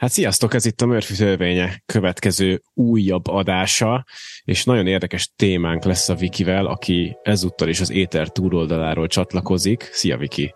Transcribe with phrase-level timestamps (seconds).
[0.00, 4.04] Hát sziasztok, ez itt a Murphy törvénye következő újabb adása,
[4.44, 9.88] és nagyon érdekes témánk lesz a Vikivel, aki ezúttal is az Éter túloldaláról csatlakozik.
[9.92, 10.54] Szia Viki!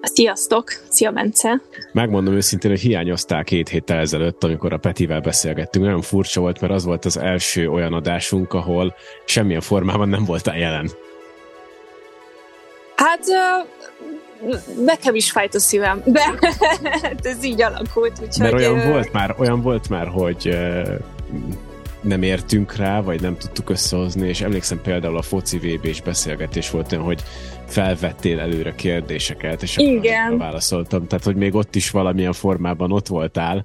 [0.00, 0.70] Sziasztok!
[0.88, 1.60] Szia Bence!
[1.92, 5.84] Megmondom őszintén, hogy hiányoztál két héttel ezelőtt, amikor a Petivel beszélgettünk.
[5.84, 10.58] Nagyon furcsa volt, mert az volt az első olyan adásunk, ahol semmilyen formában nem voltál
[10.58, 10.90] jelen.
[12.96, 13.24] Hát
[14.84, 16.20] nekem is fájt a szívem, de
[17.22, 18.12] ez így alakult.
[18.22, 18.38] Úgyhogy...
[18.38, 20.58] Mert olyan volt már, olyan volt már, hogy
[22.00, 26.70] nem értünk rá, vagy nem tudtuk összehozni, és emlékszem például a foci vb is beszélgetés
[26.70, 27.22] volt olyan, hogy
[27.66, 30.38] felvettél előre kérdéseket, és Igen.
[30.38, 31.06] válaszoltam.
[31.06, 33.64] Tehát, hogy még ott is valamilyen formában ott voltál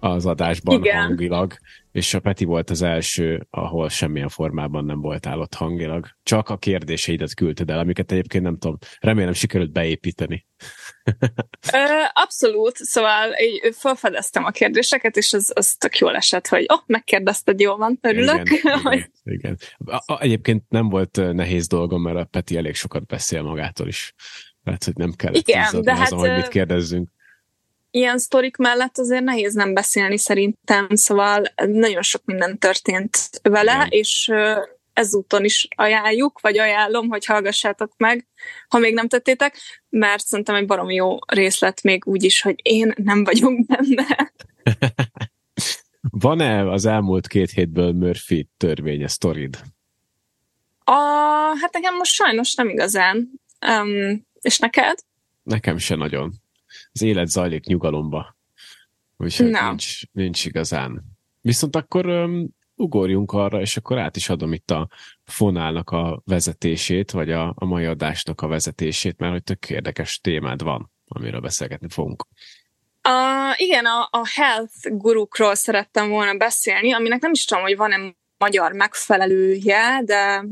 [0.00, 1.02] az adásban Igen.
[1.02, 1.52] hangilag,
[1.92, 6.06] és a Peti volt az első, ahol semmilyen formában nem voltál ott hangilag.
[6.22, 10.46] Csak a kérdéseidet küldted el, amiket egyébként nem tudom, remélem sikerült beépíteni.
[12.12, 17.60] Abszolút, szóval így felfedeztem a kérdéseket, és az, az tök jól esett, hogy oh, megkérdezted,
[17.60, 18.50] jól van, örülök.
[18.50, 19.58] Igen, igen, igen.
[19.78, 24.14] A, a, egyébként nem volt nehéz dolgom, mert a Peti elég sokat beszél magától is.
[24.64, 27.08] Tehát, hogy nem kellett igen, de hát, azon, hogy mit kérdezzünk
[27.94, 33.88] ilyen sztorik mellett azért nehéz nem beszélni szerintem, szóval nagyon sok minden történt vele, Igen.
[33.90, 34.32] és
[34.92, 38.26] ezúton is ajánljuk, vagy ajánlom, hogy hallgassátok meg,
[38.68, 39.56] ha még nem tettétek,
[39.88, 44.32] mert szerintem egy baromi jó részlet még úgy is, hogy én nem vagyok benne.
[46.10, 49.58] Van-e az elmúlt két hétből Murphy törvénye sztorid?
[50.84, 50.92] A,
[51.60, 53.30] hát nekem most sajnos nem igazán.
[53.66, 54.98] Um, és neked?
[55.42, 56.41] Nekem se nagyon
[56.92, 58.36] az élet zajlik nyugalomba.
[59.16, 59.68] Úgyhogy no.
[59.68, 61.02] nincs, nincs igazán.
[61.40, 64.88] Viszont akkor um, ugorjunk arra, és akkor át is adom itt a
[65.24, 70.62] fonálnak a vezetését, vagy a, a mai adásnak a vezetését, mert hogy tök érdekes témád
[70.62, 72.26] van, amiről beszélgetni fogunk.
[73.08, 78.14] Uh, igen, a, a health gurukról szerettem volna beszélni, aminek nem is tudom, hogy van-e
[78.38, 80.44] magyar megfelelője, de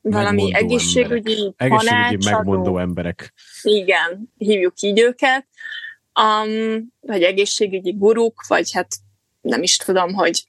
[0.00, 1.88] valami megmondó egészségügyi emberek.
[1.90, 3.32] Egészségügyi megmondó emberek.
[3.62, 5.46] Igen, hívjuk így őket.
[6.22, 8.88] Um, vagy egészségügyi guruk, vagy hát
[9.40, 10.44] nem is tudom, hogy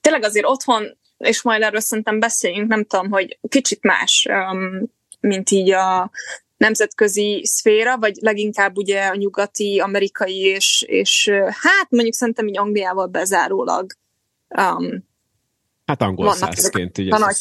[0.00, 4.82] tényleg azért otthon, és majd erről szerintem beszéljünk, nem tudom, hogy kicsit más, um,
[5.20, 6.10] mint így a
[6.56, 13.06] nemzetközi szféra, vagy leginkább ugye a nyugati, amerikai, és, és hát mondjuk szerintem így Angliával
[13.06, 13.92] bezárólag
[14.48, 15.06] um,
[15.88, 17.36] Hát angol százként, így nagy,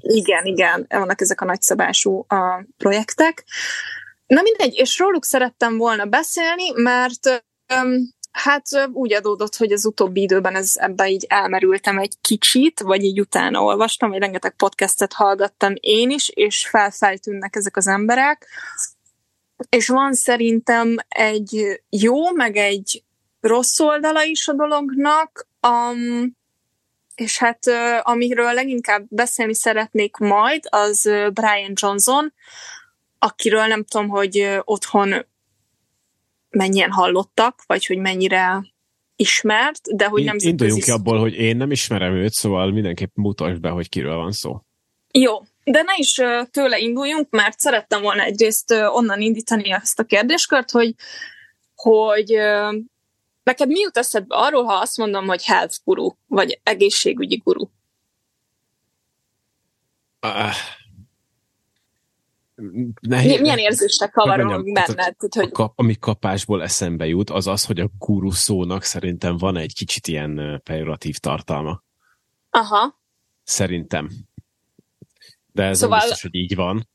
[0.00, 3.44] Igen, igen, vannak ezek a nagyszabású a projektek.
[4.28, 7.44] Na mindegy, és róluk szerettem volna beszélni, mert
[7.74, 13.04] um, hát úgy adódott, hogy az utóbbi időben ez, ebbe így elmerültem egy kicsit, vagy
[13.04, 18.46] így utána olvastam, vagy rengeteg podcastet hallgattam én is, és felfeltűnnek ezek az emberek.
[19.68, 23.02] És van szerintem egy jó, meg egy
[23.40, 25.48] rossz oldala is a dolognak.
[25.68, 26.36] Um,
[27.14, 27.60] és hát
[28.02, 31.02] amiről leginkább beszélni szeretnék majd, az
[31.32, 32.32] Brian Johnson,
[33.18, 35.26] akiről nem tudom, hogy otthon
[36.50, 38.66] mennyien hallottak, vagy hogy mennyire
[39.16, 43.60] ismert, de hogy nem Induljunk ki abból, hogy én nem ismerem őt, szóval mindenképp mutasd
[43.60, 44.60] be, hogy kiről van szó.
[45.10, 46.14] Jó, de ne is
[46.50, 50.94] tőle induljunk, mert szerettem volna egyrészt onnan indítani ezt a kérdéskört, hogy,
[51.74, 52.38] hogy
[53.48, 57.66] Neked mi jut eszedbe arról, ha azt mondom, hogy health guru, vagy egészségügyi guru?
[60.22, 60.54] Uh,
[63.00, 65.14] nehéz, Milyen érzések kavarog benned?
[65.18, 65.50] Hogy...
[65.50, 70.06] Kap, ami kapásból eszembe jut, az az, hogy a guru szónak szerintem van egy kicsit
[70.06, 71.82] ilyen pejoratív tartalma.
[72.50, 73.00] Aha.
[73.42, 74.10] Szerintem.
[75.52, 75.98] De ez szóval...
[75.98, 76.88] nem biztos, hogy így van.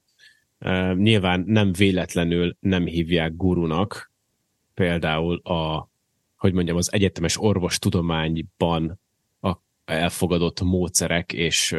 [0.59, 4.11] Uh, nyilván nem véletlenül nem hívják gurunak
[4.73, 5.91] például a
[6.43, 8.99] hogy mondjam, az egyetemes orvostudományban
[9.85, 11.75] elfogadott módszerek és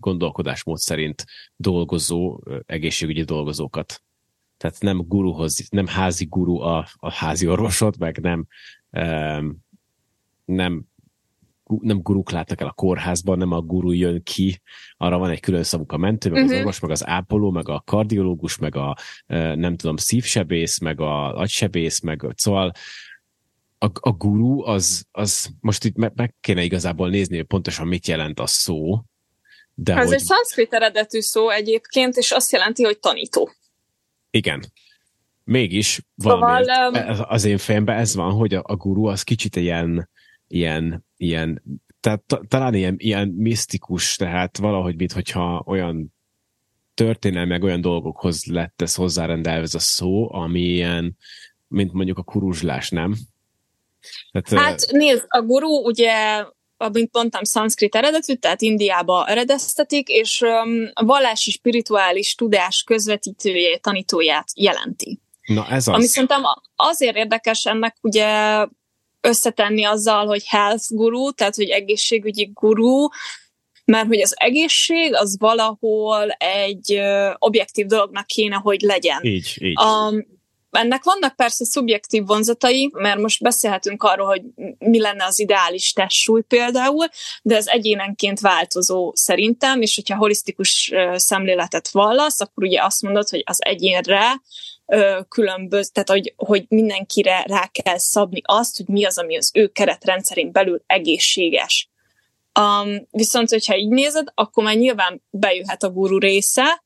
[0.00, 1.24] gondolkodásmód szerint
[1.56, 4.02] dolgozó egészségügyi dolgozókat.
[4.56, 8.46] Tehát nem guruhoz, nem házi guru a, a házi orvosod, meg nem,
[10.44, 10.84] nem
[11.80, 14.60] nem guruk látnak el a kórházban, nem a guru jön ki,
[14.96, 16.50] arra van egy külön szavuk a mentő, meg uh-huh.
[16.50, 16.66] az mhm.
[16.66, 18.96] orvos, meg az ápoló, meg a kardiológus, meg a
[19.54, 22.72] nem tudom, szívsebész, meg a agysebész, meg szóval
[23.82, 28.06] a, a guru az, az most itt meg, meg kéne igazából nézni, hogy pontosan mit
[28.06, 29.02] jelent a szó.
[29.74, 30.14] De Ez hogy...
[30.14, 33.50] egy szanszkrit eredetű szó egyébként, és azt jelenti, hogy tanító.
[34.30, 34.64] Igen.
[35.44, 40.10] Mégis valami szóval, az én fejemben ez van, hogy a, a guru az kicsit ilyen,
[40.46, 41.62] ilyen, ilyen
[42.00, 46.14] tehát talán ilyen, ilyen misztikus, tehát valahogy, mint hogyha olyan
[46.94, 51.16] történelmi, meg olyan dolgokhoz lett ez hozzárendelve ez a szó, ami ilyen,
[51.68, 53.14] mint mondjuk a kuruzslás, nem?
[54.32, 56.44] Tehát, hát nézd, a guru ugye
[56.92, 64.48] mint mondtam, szanszkrit eredetű, tehát Indiába eredeztetik, és um, a vallási spirituális tudás közvetítője, tanítóját
[64.54, 65.20] jelenti.
[65.46, 65.94] Na ez az.
[65.94, 66.42] Ami szerintem
[66.76, 68.64] azért érdekes ennek ugye
[69.20, 73.08] összetenni azzal, hogy health guru, tehát hogy egészségügyi guru,
[73.84, 79.18] mert hogy az egészség az valahol egy ö, objektív dolognak kéne, hogy legyen.
[79.22, 79.76] Így, így.
[79.80, 80.40] Um,
[80.72, 84.42] ennek vannak persze szubjektív vonzatai, mert most beszélhetünk arról, hogy
[84.78, 87.06] mi lenne az ideális testsúly például,
[87.42, 93.42] de ez egyénenként változó szerintem, és hogyha holisztikus szemléletet vallasz, akkor ugye azt mondod, hogy
[93.46, 94.40] az egyénre
[95.28, 99.66] különböz, tehát hogy, hogy mindenkire rá kell szabni azt, hogy mi az, ami az ő
[99.68, 101.90] keretrendszerén belül egészséges.
[102.60, 106.82] Um, viszont, hogyha így nézed, akkor már nyilván bejöhet a guru része,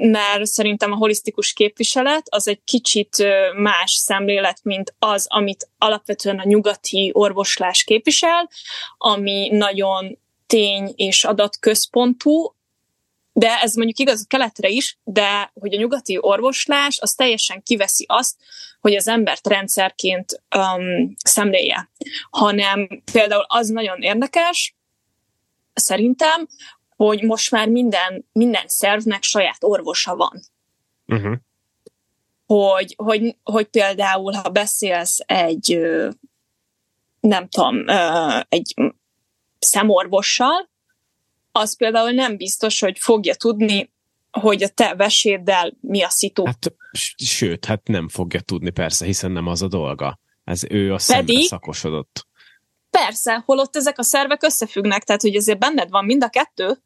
[0.00, 3.24] mert szerintem a holisztikus képviselet az egy kicsit
[3.56, 8.50] más szemlélet, mint az, amit alapvetően a nyugati orvoslás képvisel,
[8.98, 12.54] ami nagyon tény és adatközpontú,
[13.32, 18.04] de ez mondjuk igaz a keletre is, de hogy a nyugati orvoslás az teljesen kiveszi
[18.08, 18.36] azt,
[18.80, 21.90] hogy az embert rendszerként um, szemlélje.
[22.30, 24.74] Hanem például az nagyon érdekes,
[25.74, 26.48] szerintem,
[27.06, 30.42] hogy most már minden, minden szervnek saját orvosa van.
[31.06, 31.36] Uh-huh.
[32.46, 35.78] Hogy, hogy, hogy például, ha beszélsz egy,
[37.20, 37.84] nem tudom,
[38.48, 38.74] egy
[39.58, 40.70] szemorvossal,
[41.52, 43.92] az például nem biztos, hogy fogja tudni,
[44.30, 46.44] hogy a te veséddel mi a szitu.
[46.44, 46.74] Hát,
[47.16, 50.20] sőt, hát nem fogja tudni persze, hiszen nem az a dolga.
[50.44, 52.26] Ez ő a szemre szakosodott.
[52.90, 56.82] Persze, holott ezek a szervek összefüggnek, tehát hogy azért benned van mind a kettő,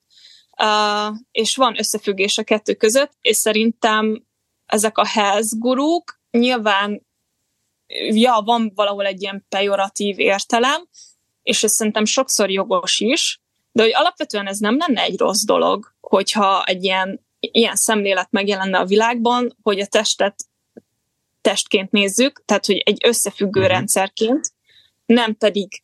[0.63, 4.25] uh, és van összefüggés a kettő között, és szerintem
[4.67, 7.07] ezek a health guruk nyilván,
[8.09, 10.89] ja, van valahol egy ilyen pejoratív értelem,
[11.43, 13.41] és ez szerintem sokszor jogos is,
[13.73, 18.79] de hogy alapvetően ez nem lenne egy rossz dolog, hogyha egy ilyen, ilyen szemlélet megjelenne
[18.79, 20.35] a világban, hogy a testet
[21.41, 23.75] testként nézzük, tehát hogy egy összefüggő uh-huh.
[23.75, 24.53] rendszerként,
[25.07, 25.83] nem pedig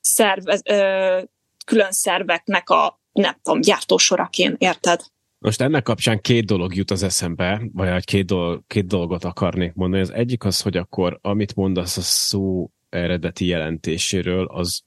[0.00, 1.22] szerv, ö,
[1.64, 5.00] külön szerveknek a, nem tudom, gyártósoraként, érted?
[5.38, 10.02] Most ennek kapcsán két dolog jut az eszembe, vagy két, dolog, két dolgot akarnék mondani.
[10.02, 14.82] Az egyik az, hogy akkor amit mondasz a szó eredeti jelentéséről, az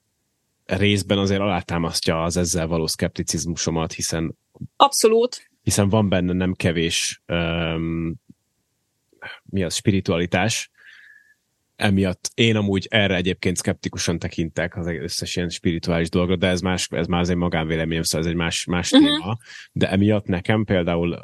[0.66, 4.36] részben azért alátámasztja az ezzel való szkepticizmusomat, hiszen
[4.76, 5.50] Abszolút.
[5.64, 8.14] Hiszen van benne nem kevés um,
[9.44, 10.70] mi az, spiritualitás,
[11.80, 16.88] emiatt én amúgy erre egyébként szkeptikusan tekintek az összes ilyen spirituális dologra, de ez, más,
[16.92, 19.10] ez már az egy magánvéleményem, szóval ez egy más, más uh-huh.
[19.10, 19.38] téma,
[19.72, 21.20] de emiatt nekem például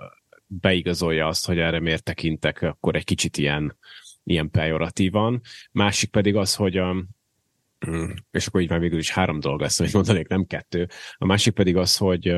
[0.48, 3.78] beigazolja azt, hogy erre miért tekintek akkor egy kicsit ilyen,
[4.24, 5.42] ilyen pejoratívan.
[5.72, 7.06] Másik pedig az, hogy a,
[7.90, 8.10] Mm.
[8.32, 10.88] És akkor így már végül is három dolog lesz, amit mondanék, nem kettő.
[11.16, 12.36] A másik pedig az, hogy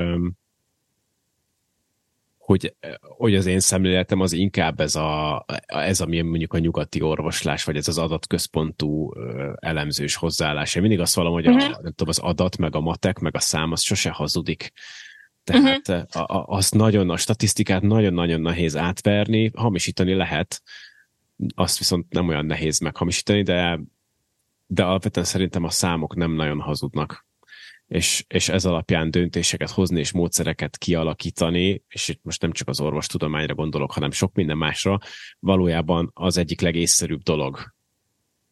[2.48, 7.64] hogy, hogy az én szemléletem az inkább ez, a, ez ami mondjuk a nyugati orvoslás,
[7.64, 9.14] vagy ez az adatközpontú
[9.56, 10.76] elemzős hozzáállás.
[10.76, 11.64] Én mindig azt vallom, hogy uh-huh.
[11.64, 11.82] a, mhm.
[11.82, 14.72] nem tudom, az adat, meg a matek, meg a szám, az sose hazudik.
[15.44, 16.06] Tehát uh-huh.
[16.12, 20.62] a, a, azt nagyon, a statisztikát nagyon-nagyon nehéz átverni, hamisítani lehet,
[21.56, 23.80] azt viszont nem olyan nehéz meghamisítani, de
[24.68, 27.27] de alapvetően szerintem a számok nem nagyon hazudnak.
[27.88, 32.80] És, és ez alapján döntéseket hozni és módszereket kialakítani, és itt most nem csak az
[32.80, 35.00] orvostudományra gondolok, hanem sok minden másra,
[35.40, 37.76] valójában az egyik legészszerűbb dolog.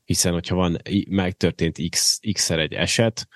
[0.06, 0.77] Hiszen, hogyha van,
[1.10, 3.27] megtörtént X, X-szer egy eset,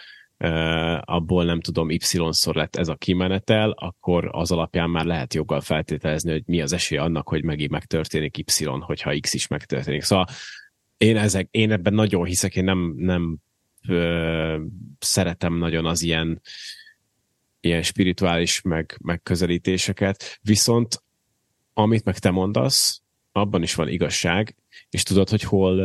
[1.01, 6.31] abból nem tudom, Y-szor lett ez a kimenetel, akkor az alapján már lehet joggal feltételezni,
[6.31, 10.01] hogy mi az esély annak, hogy megint megtörténik Y, hogyha X is megtörténik.
[10.01, 10.25] Szóval
[10.97, 13.37] én, ezek, én ebben nagyon hiszek, én nem, nem
[13.87, 14.61] ö,
[14.99, 16.41] szeretem nagyon az ilyen,
[17.59, 21.03] ilyen spirituális meg, megközelítéseket, viszont
[21.73, 24.55] amit meg te mondasz, abban is van igazság,
[24.89, 25.75] és tudod, hogy hol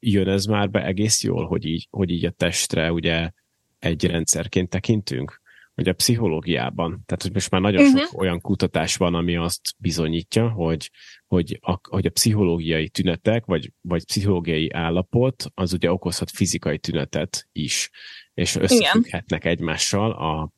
[0.00, 3.30] jön ez már be egész jól, hogy így, hogy így a testre ugye
[3.78, 5.42] egy rendszerként tekintünk?
[5.74, 8.00] Hogy a pszichológiában, tehát hogy most már nagyon uh-huh.
[8.00, 10.90] sok olyan kutatás van, ami azt bizonyítja, hogy,
[11.26, 17.48] hogy, a, hogy a pszichológiai tünetek, vagy, vagy pszichológiai állapot, az ugye okozhat fizikai tünetet
[17.52, 17.90] is,
[18.34, 20.52] és összefügghetnek egymással a,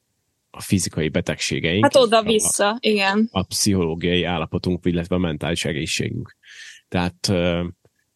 [0.50, 1.84] a fizikai betegségeink.
[1.84, 3.28] Hát oda-vissza, igen.
[3.32, 6.36] A pszichológiai állapotunk, illetve a mentális egészségünk.
[6.88, 7.32] Tehát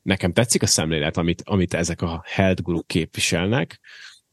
[0.02, 3.80] nekem tetszik a szemlélet, amit, amit ezek a health group képviselnek,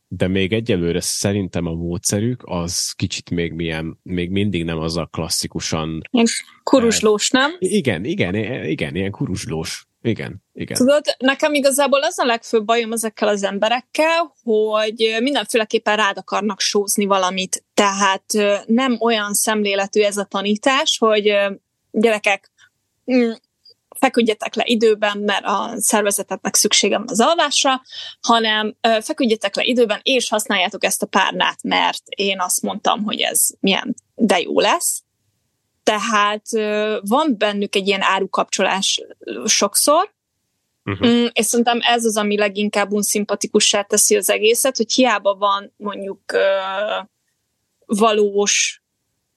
[0.08, 5.06] de még egyelőre szerintem a módszerük az kicsit még milyen, még mindig nem az a
[5.06, 6.02] klasszikusan...
[6.12, 6.26] Ilyen
[6.64, 7.56] kuruslós, nem?
[7.60, 8.36] Igen, igen,
[8.66, 9.88] igen, ilyen kuruslós.
[10.02, 10.78] igen, igen.
[10.78, 17.06] Tudod, nekem igazából az a legfőbb bajom ezekkel az emberekkel, hogy mindenféleképpen rád akarnak sózni
[17.06, 17.64] valamit.
[17.74, 18.24] Tehát
[18.66, 21.34] nem olyan szemléletű ez a tanítás, hogy
[21.92, 22.52] gyerekek,
[23.12, 23.32] mm,
[24.00, 27.82] feküdjetek le időben, mert a szervezetetnek szükségem az alvásra,
[28.22, 33.48] hanem feküdjetek le időben, és használjátok ezt a párnát, mert én azt mondtam, hogy ez
[33.60, 35.02] milyen de jó lesz.
[35.84, 36.46] Tehát
[37.02, 39.02] van bennük egy ilyen árukapcsolás
[39.46, 40.16] sokszor,
[40.88, 41.30] Uh-huh.
[41.34, 47.08] És szerintem ez az, ami leginkább unszimpatikussá teszi az egészet, hogy hiába van mondjuk uh,
[47.86, 48.82] valós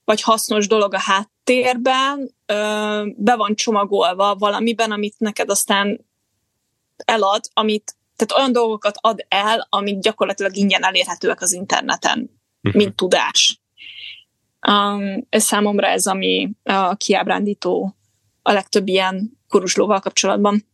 [0.05, 6.07] vagy hasznos dolog a háttérben, uh, be van csomagolva valamiben, amit neked aztán
[6.97, 12.31] elad, amit, tehát olyan dolgokat ad el, amik gyakorlatilag ingyen elérhetőek az interneten,
[12.63, 12.83] uh-huh.
[12.83, 13.61] mint tudás.
[14.69, 17.97] Um, ez számomra ez, ami a kiábrándító
[18.43, 20.67] a legtöbb ilyen kuruslóval kapcsolatban.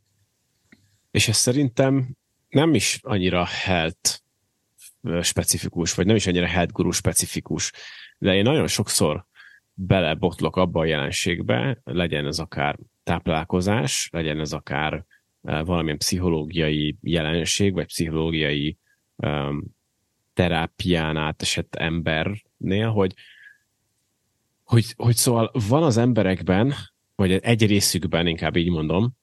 [1.10, 2.16] És ez szerintem
[2.48, 4.18] nem is annyira health
[5.22, 7.72] specifikus, vagy nem is annyira health guru specifikus,
[8.18, 9.26] de én nagyon sokszor
[9.78, 15.04] belebotlok abba a jelenségbe, legyen ez akár táplálkozás, legyen ez akár
[15.40, 18.78] valamilyen pszichológiai jelenség, vagy pszichológiai
[19.16, 19.64] um,
[20.34, 23.14] terápián átesett embernél, hogy
[24.64, 26.74] hogy, hogy szóval van az emberekben,
[27.14, 29.16] vagy egy részükben, inkább így mondom,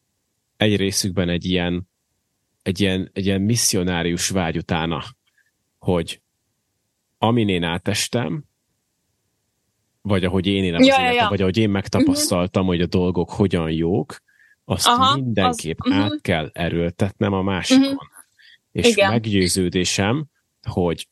[0.57, 1.89] egy részükben egy ilyen,
[2.61, 5.03] egy ilyen, egy ilyen misszionárius vágy utána,
[5.77, 6.21] hogy
[7.17, 8.43] amin én átestem,
[10.03, 11.29] vagy ahogy én élem ja, az életem, ja.
[11.29, 12.77] vagy ahogy én megtapasztaltam, uh-huh.
[12.77, 14.21] hogy a dolgok hogyan jók,
[14.65, 16.05] azt Aha, mindenképp az, uh-huh.
[16.05, 17.83] át kell erőltetnem a másikon.
[17.83, 18.01] Uh-huh.
[18.71, 19.09] És Igen.
[19.11, 20.25] meggyőződésem,
[20.67, 21.07] hogy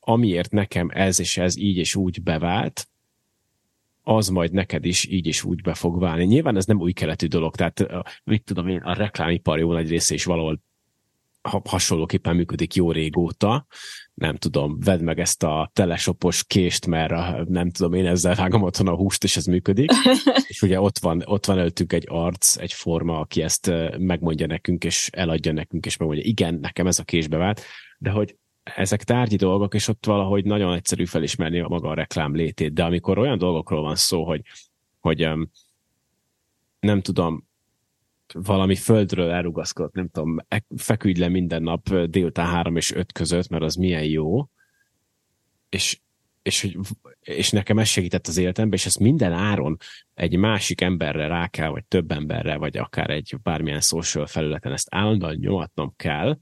[0.00, 2.86] amiért nekem ez és ez így és úgy bevált,
[4.02, 6.24] az majd neked is így is úgy be fog válni.
[6.24, 7.86] Nyilván ez nem új keletű dolog, tehát
[8.24, 10.60] mit tudom én, a reklámipar jó nagy része is valahol
[11.64, 13.66] hasonlóképpen működik jó régóta.
[14.22, 18.88] Nem tudom, vedd meg ezt a telesopos kést, mert nem tudom, én ezzel vágom otthon
[18.88, 19.90] a húst, és ez működik.
[20.48, 24.84] és ugye ott van, ott van előttünk egy arc, egy forma, aki ezt megmondja nekünk,
[24.84, 27.62] és eladja nekünk, és megmondja, igen, nekem ez a késbe vált,
[27.98, 32.34] de hogy ezek tárgyi dolgok, és ott valahogy nagyon egyszerű felismerni a maga a reklám
[32.34, 34.42] létét, de amikor olyan dolgokról van szó, hogy,
[35.00, 35.28] hogy
[36.80, 37.46] nem tudom,
[38.32, 43.48] valami földről elrugaszkodott, nem tudom, e, feküdj le minden nap délután három és öt között,
[43.48, 44.48] mert az milyen jó,
[45.68, 46.00] és,
[46.42, 46.76] és,
[47.20, 49.76] és nekem ez segített az életemben, és ezt minden áron
[50.14, 54.94] egy másik emberre rá kell, vagy több emberre, vagy akár egy bármilyen social felületen ezt
[54.94, 56.38] állandóan nyomatnom kell,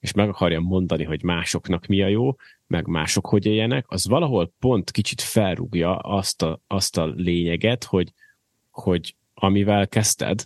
[0.00, 2.34] és meg akarja mondani, hogy másoknak mi a jó,
[2.66, 8.12] meg mások hogy éljenek, az valahol pont kicsit felrúgja azt a, azt a lényeget, hogy,
[8.70, 10.44] hogy amivel kezdted,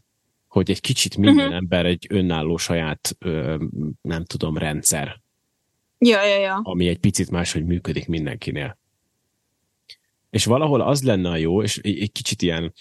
[0.48, 1.54] hogy egy kicsit minden uh-huh.
[1.54, 3.64] ember egy önálló saját, ö,
[4.00, 5.20] nem tudom, rendszer.
[5.98, 6.60] Ja, ja, ja.
[6.62, 8.78] Ami egy picit máshogy működik mindenkinél.
[10.30, 12.74] És valahol az lenne a jó, és egy kicsit ilyen,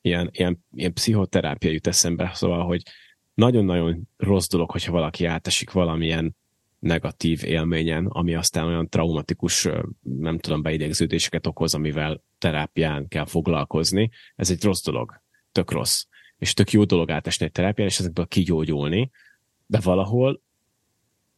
[0.00, 2.82] ilyen, ilyen, ilyen pszichoterápia jut eszembe, szóval, hogy
[3.34, 6.36] nagyon-nagyon rossz dolog, hogyha valaki átesik valamilyen
[6.78, 9.68] negatív élményen, ami aztán olyan traumatikus,
[10.02, 14.10] nem tudom, beidegződéseket okoz, amivel terápián kell foglalkozni.
[14.36, 16.04] Ez egy rossz dolog, tök rossz.
[16.38, 19.10] És tök jó dolog átesni egy terápián, és ezekből kigyógyulni,
[19.66, 20.42] de valahol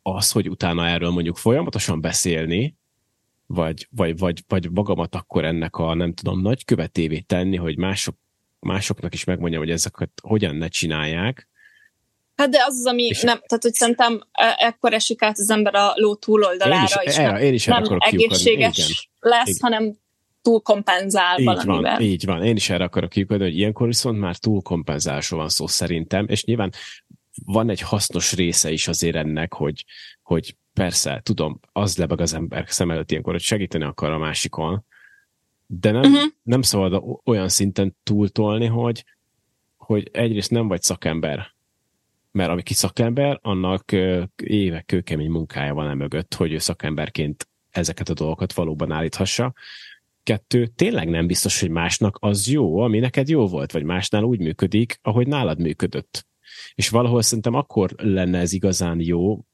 [0.03, 2.77] az, hogy utána erről mondjuk folyamatosan beszélni,
[3.47, 8.17] vagy, vagy, vagy, vagy magamat akkor ennek a, nem tudom, nagy követévé tenni, hogy mások,
[8.59, 11.49] másoknak is megmondjam, hogy ezeket hogyan ne csinálják,
[12.37, 15.51] Hát de az az, ami és nem, tehát hogy szerintem e, ekkor esik át az
[15.51, 19.59] ember a ló túloldalára, én is, és nem, én is nem egészséges igen, lesz, igen.
[19.61, 19.99] hanem
[20.47, 21.93] túl kompenzál így valamivel.
[21.93, 25.49] Van, így van, én is erre akarok kiukodni, hogy ilyenkor viszont már túl kompenzálásról van
[25.49, 26.73] szó szerintem, és nyilván
[27.45, 29.85] van egy hasznos része is azért ennek, hogy,
[30.23, 34.85] hogy persze, tudom, az lebeg az ember szem előtt ilyenkor, hogy segíteni akar a másikon,
[35.67, 36.31] de nem, uh-huh.
[36.43, 39.05] nem szabad olyan szinten túltolni, hogy,
[39.77, 41.55] hogy egyrészt nem vagy szakember
[42.31, 43.93] mert aki szakember, annak
[44.37, 49.53] évek kőkemény munkája van emögött, hogy ő szakemberként ezeket a dolgokat valóban állíthassa.
[50.27, 54.39] Kettő, tényleg nem biztos, hogy másnak az jó, ami neked jó volt, vagy másnál úgy
[54.39, 56.27] működik, ahogy nálad működött.
[56.75, 59.45] És valahol szerintem akkor lenne ez igazán jó,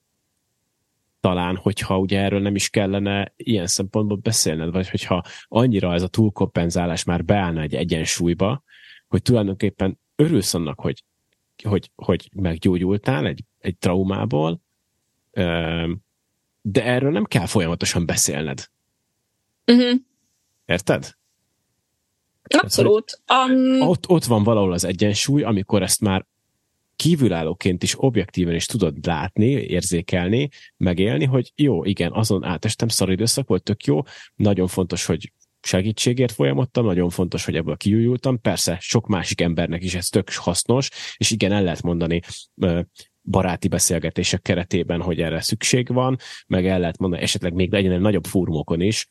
[1.20, 6.08] talán, hogyha ugye erről nem is kellene ilyen szempontból beszélned, vagy hogyha annyira ez a
[6.08, 8.62] túlkompenzálás már beállna egy egyensúlyba,
[9.08, 11.04] hogy tulajdonképpen örülsz annak, hogy
[11.62, 14.60] hogy, hogy meggyógyultál egy, egy traumából,
[16.62, 18.70] de erről nem kell folyamatosan beszélned.
[19.66, 20.00] Uh-huh.
[20.72, 21.16] Érted?
[22.42, 23.22] Abszolút.
[23.48, 23.80] Um...
[23.80, 26.26] Ott, ott van valahol az egyensúly, amikor ezt már
[26.96, 33.48] kívülállóként is objektíven is tudod látni, érzékelni, megélni, hogy jó, igen, azon átestem, szar időszak
[33.48, 34.02] volt, tök jó,
[34.34, 38.40] nagyon fontos, hogy segítségért folyamodtam, nagyon fontos, hogy ebből kiújultam.
[38.40, 42.20] Persze sok másik embernek is ez tök hasznos, és igen, el lehet mondani
[43.22, 48.00] baráti beszélgetések keretében, hogy erre szükség van, meg el lehet mondani esetleg még legyen egy
[48.00, 49.08] nagyobb fórumokon is,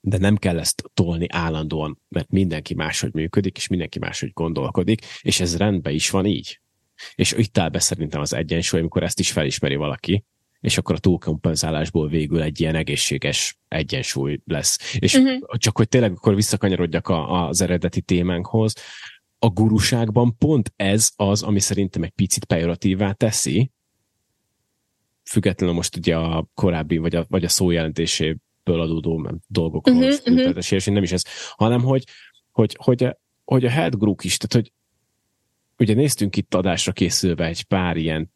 [0.00, 5.40] de nem kell ezt tolni állandóan, mert mindenki máshogy működik, és mindenki máshogy gondolkodik, és
[5.40, 6.60] ez rendben is van így.
[7.14, 10.24] És itt áll be szerintem az egyensúly, amikor ezt is felismeri valaki,
[10.60, 14.96] és akkor a túlkompenzálásból végül egy ilyen egészséges egyensúly lesz.
[14.98, 15.56] És uh-huh.
[15.56, 18.74] csak hogy tényleg akkor visszakanyarodjak a, az eredeti témánkhoz,
[19.38, 23.70] a guruságban pont ez az, ami szerintem egy picit pejoratívá teszi,
[25.24, 27.70] függetlenül most ugye a korábbi, vagy a, vagy a szó
[28.64, 30.72] jelentéséből adódó dolgokról, uh-huh, uh-huh.
[30.72, 31.24] és nem is ez,
[31.56, 32.04] hanem hogy,
[32.50, 34.72] hogy, hogy, hogy a head group is, tehát hogy
[35.78, 38.32] ugye néztünk itt adásra készülve egy pár ilyen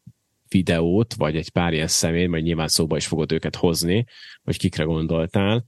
[0.47, 4.05] videót, vagy egy pár ilyen személy, majd nyilván szóba is fogod őket hozni,
[4.43, 5.65] hogy kikre gondoltál,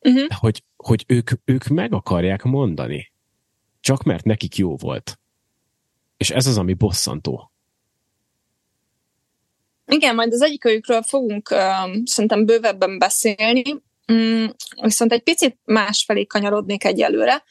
[0.00, 0.26] uh-huh.
[0.28, 3.12] hogy, hogy ők, ők meg akarják mondani.
[3.80, 5.20] Csak mert nekik jó volt.
[6.16, 7.49] És ez az, ami bosszantó.
[9.90, 11.58] Igen, majd az egyikőjükről fogunk uh,
[12.04, 13.62] szerintem bővebben beszélni,
[14.12, 14.46] mm,
[14.82, 17.44] viszont egy picit másfelé kanyarodnék egyelőre,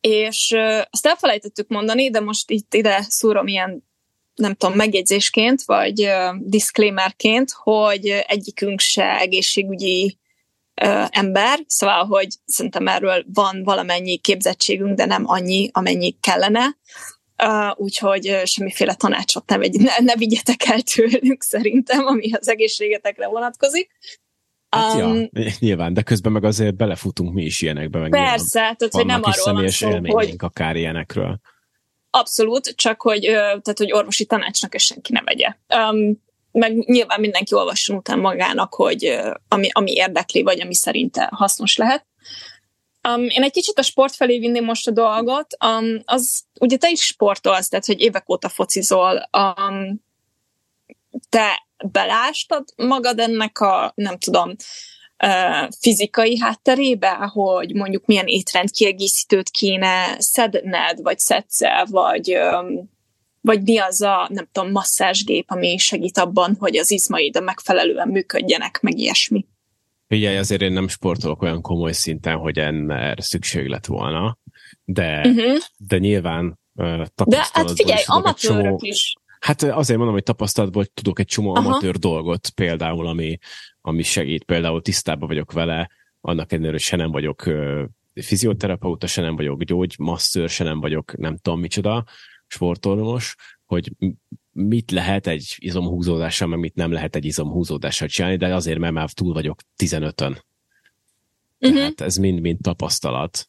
[0.00, 3.86] és uh, azt elfelejtettük mondani, de most itt ide szúrom ilyen
[4.34, 10.18] nem tudom, megjegyzésként, vagy uh, disclaimerként, hogy egyikünk se egészségügyi
[11.08, 16.76] ember, szóval, hogy szerintem erről van valamennyi képzettségünk, de nem annyi, amennyi kellene.
[17.42, 23.26] Uh, úgyhogy semmiféle tanácsot ne, vegy, ne, ne vigyetek el tőlünk szerintem, ami az egészségetekre
[23.26, 23.90] vonatkozik.
[24.68, 27.98] Hát um, ja, nyilván, de közben meg azért belefutunk mi is ilyenekbe.
[27.98, 30.34] Meg persze, tehát hogy nem arról van szó, hogy...
[30.38, 31.40] akár ilyenekről.
[32.10, 35.54] Abszolút, csak hogy, tehát, hogy orvosi tanácsnak ezt senki ne vegye.
[35.90, 41.76] Um, meg nyilván mindenki olvasson után magának, hogy ami, ami érdekli, vagy ami szerinte hasznos
[41.76, 42.06] lehet.
[43.14, 45.56] Um, én egy kicsit a sport felé vinném most a dolgot.
[45.66, 49.28] Um, az, ugye te is sportolsz, tehát hogy évek óta focizol.
[49.38, 50.06] Um,
[51.28, 54.54] te belástad magad ennek a, nem tudom,
[55.80, 62.38] fizikai hátterébe, hogy mondjuk milyen étrendkiegészítőt kéne szedned, vagy szedsz vagy,
[63.40, 68.80] vagy mi az a, nem tudom, masszázsgép, ami segít abban, hogy az izmaid megfelelően működjenek,
[68.80, 69.46] meg ilyesmi.
[70.08, 74.38] Figyelj, azért én nem sportolok olyan komoly szinten, hogy erre szükség lett volna,
[74.84, 75.58] de, uh-huh.
[75.76, 78.78] de nyilván uh, De hát figyelj, amatőrök csomó...
[78.80, 81.68] is Hát azért mondom, hogy tapasztalatból tudok egy csomó Aha.
[81.68, 83.38] amatőr dolgot, például, ami,
[83.80, 85.90] ami segít, például tisztában vagyok vele,
[86.20, 87.82] annak ellenére, hogy se nem vagyok uh,
[88.14, 92.04] fizioterapeuta, se nem vagyok gyógymasször, se nem vagyok nem tudom micsoda,
[92.46, 93.92] sportolós, hogy
[94.66, 99.10] mit lehet egy izomhúzódással, meg mit nem lehet egy izomhúzódással csinálni, de azért, mert már
[99.10, 100.44] túl vagyok 15-ön.
[101.60, 101.78] Uh-huh.
[101.78, 103.48] Tehát ez mind-mind tapasztalat.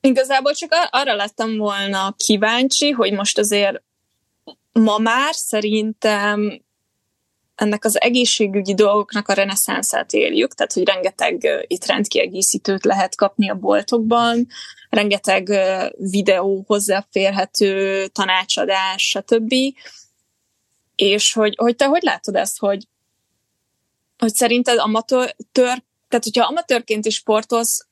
[0.00, 3.82] Igazából csak arra lettem volna kíváncsi, hogy most azért
[4.72, 6.62] ma már szerintem
[7.54, 13.54] ennek az egészségügyi dolgoknak a reneszánszát éljük, tehát hogy rengeteg itt rendkiegészítőt lehet kapni a
[13.54, 14.46] boltokban,
[14.92, 15.50] rengeteg
[15.96, 19.54] videó hozzáférhető, tanácsadás, stb.
[20.94, 22.86] És hogy, hogy te hogy látod ezt, hogy,
[24.18, 27.86] hogy szerinted amatőr, tehát hogyha amatőrként is sportolsz,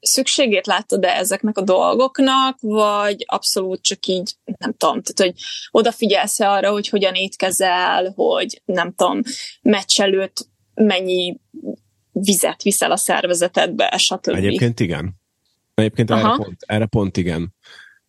[0.00, 6.70] szükségét látod-e ezeknek a dolgoknak, vagy abszolút csak így, nem tudom, tehát hogy odafigyelsz-e arra,
[6.70, 9.20] hogy hogyan étkezel, hogy nem tudom,
[9.62, 11.40] meccs előtt mennyi
[12.12, 14.28] vizet viszel a szervezetedbe, stb.
[14.28, 15.22] Egyébként igen.
[15.74, 17.54] Egyébként erre pont, erre pont igen.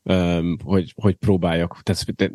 [0.04, 2.32] Um, hogy, hogy próbáljak, tehát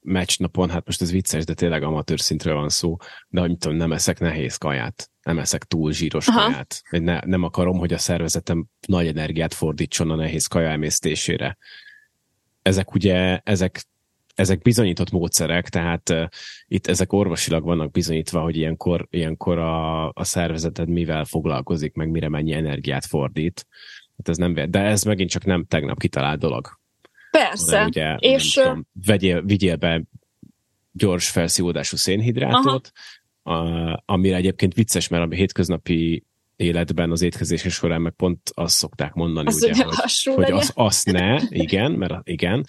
[0.00, 2.96] meccs napon, hát most ez vicces, de tényleg amatőr szintről van szó,
[3.28, 6.44] de hogy tudom, nem eszek nehéz kaját nem eszek túl zsíros Aha.
[6.44, 6.82] kaját.
[6.90, 11.58] Ne, nem akarom, hogy a szervezetem nagy energiát fordítson a nehéz kaja emésztésére.
[12.62, 13.84] Ezek ugye, ezek,
[14.34, 16.24] ezek bizonyított módszerek, tehát uh,
[16.66, 22.28] itt ezek orvosilag vannak bizonyítva, hogy ilyenkor, ilyenkor a, a szervezeted mivel foglalkozik, meg mire
[22.28, 23.66] mennyi energiát fordít.
[24.18, 26.78] Hát ez nem, de ez megint csak nem tegnap kitalált dolog.
[27.30, 27.84] Persze.
[27.84, 28.52] ugye, és...
[28.52, 30.02] Tudom, vegyél, vigyél be
[30.92, 32.80] gyors felszívódású szénhidrátot, Aha
[33.48, 36.24] a, amire egyébként vicces, mert a hétköznapi
[36.56, 41.12] életben az étkezés során meg pont azt szokták mondani, az ugye, hogy, hogy az, azt
[41.12, 42.64] ne, igen, mert igen,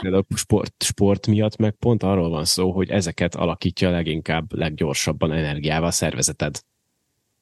[0.00, 5.88] például sport, sport miatt meg pont arról van szó, hogy ezeket alakítja leginkább leggyorsabban energiával
[5.88, 6.60] a szervezeted.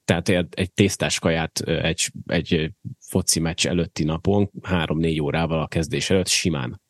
[0.04, 2.70] Tehát egy, egy tésztás kaját egy, egy
[3.12, 6.80] foci meccs előtti napon három-négy órával a kezdés előtt simán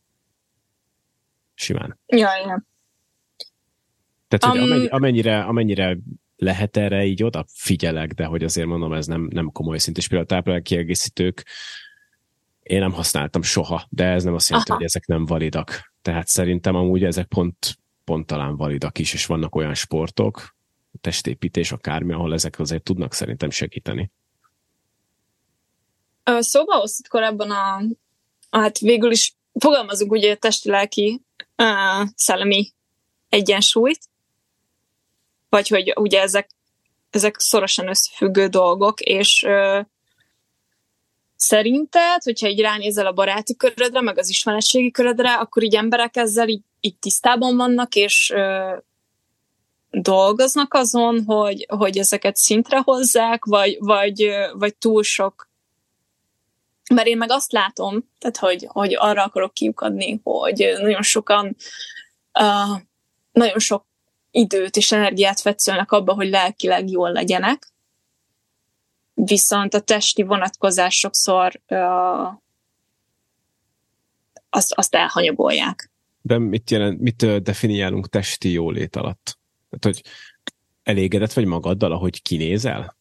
[1.54, 1.98] simán.
[2.06, 2.64] Ja, ja.
[4.28, 5.98] Tehát, hogy um, amennyire, amennyire
[6.36, 9.96] lehet erre így oda figyelek, de hogy azért mondom, ez nem, nem komoly szint.
[9.96, 11.46] És például a táplálék kiegészítők
[12.62, 14.78] én nem használtam soha, de ez nem azt jelenti, Aha.
[14.78, 15.92] hogy ezek nem validak.
[16.02, 20.56] Tehát szerintem amúgy ezek pont, pont talán validak is, és vannak olyan sportok,
[21.00, 24.10] testépítés, akármi, ahol ezek azért tudnak szerintem segíteni.
[26.24, 27.76] Szóval hoztad korábban a,
[28.50, 31.20] a, hát végül is fogalmazunk ugye testi-lelki
[32.14, 32.72] szellemi
[33.28, 34.00] egyensúlyt,
[35.48, 36.50] vagy hogy ugye ezek,
[37.10, 39.80] ezek szorosan összefüggő dolgok, és ö,
[41.36, 46.48] szerinted, hogyha így ránézel a baráti körödre, meg az ismeretségi körödre, akkor így emberek ezzel
[46.48, 48.76] így, így tisztában vannak, és ö,
[49.90, 55.50] dolgoznak azon, hogy, hogy ezeket szintre hozzák, vagy, vagy, vagy túl sok
[56.94, 61.56] mert én meg azt látom, tehát hogy, hogy arra akarok kiukadni, hogy nagyon sokan
[62.40, 62.80] uh,
[63.32, 63.86] nagyon sok
[64.30, 67.72] időt és energiát fetszölnek abba, hogy lelkileg jól legyenek,
[69.14, 72.40] viszont a testi vonatkozás sokszor uh,
[74.50, 75.90] azt, azt elhanyagolják.
[76.20, 79.38] De mit, jelent, mit definiálunk testi jólét alatt?
[79.70, 80.12] Tehát, hogy
[80.82, 82.96] elégedett vagy magaddal, ahogy kinézel?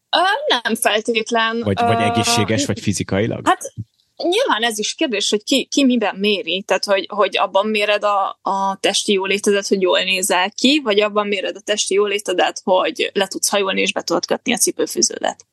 [0.47, 1.61] Nem feltétlen.
[1.61, 3.47] Vagy, vagy egészséges, vagy fizikailag?
[3.47, 3.73] Hát
[4.15, 8.39] nyilván ez is kérdés, hogy ki, ki miben méri, tehát hogy, hogy abban méred a,
[8.41, 13.27] a testi jólétedet, hogy jól nézel ki, vagy abban méred a testi jólétedet, hogy le
[13.27, 15.45] tudsz hajolni és be tudod kötni a cipőfűződet.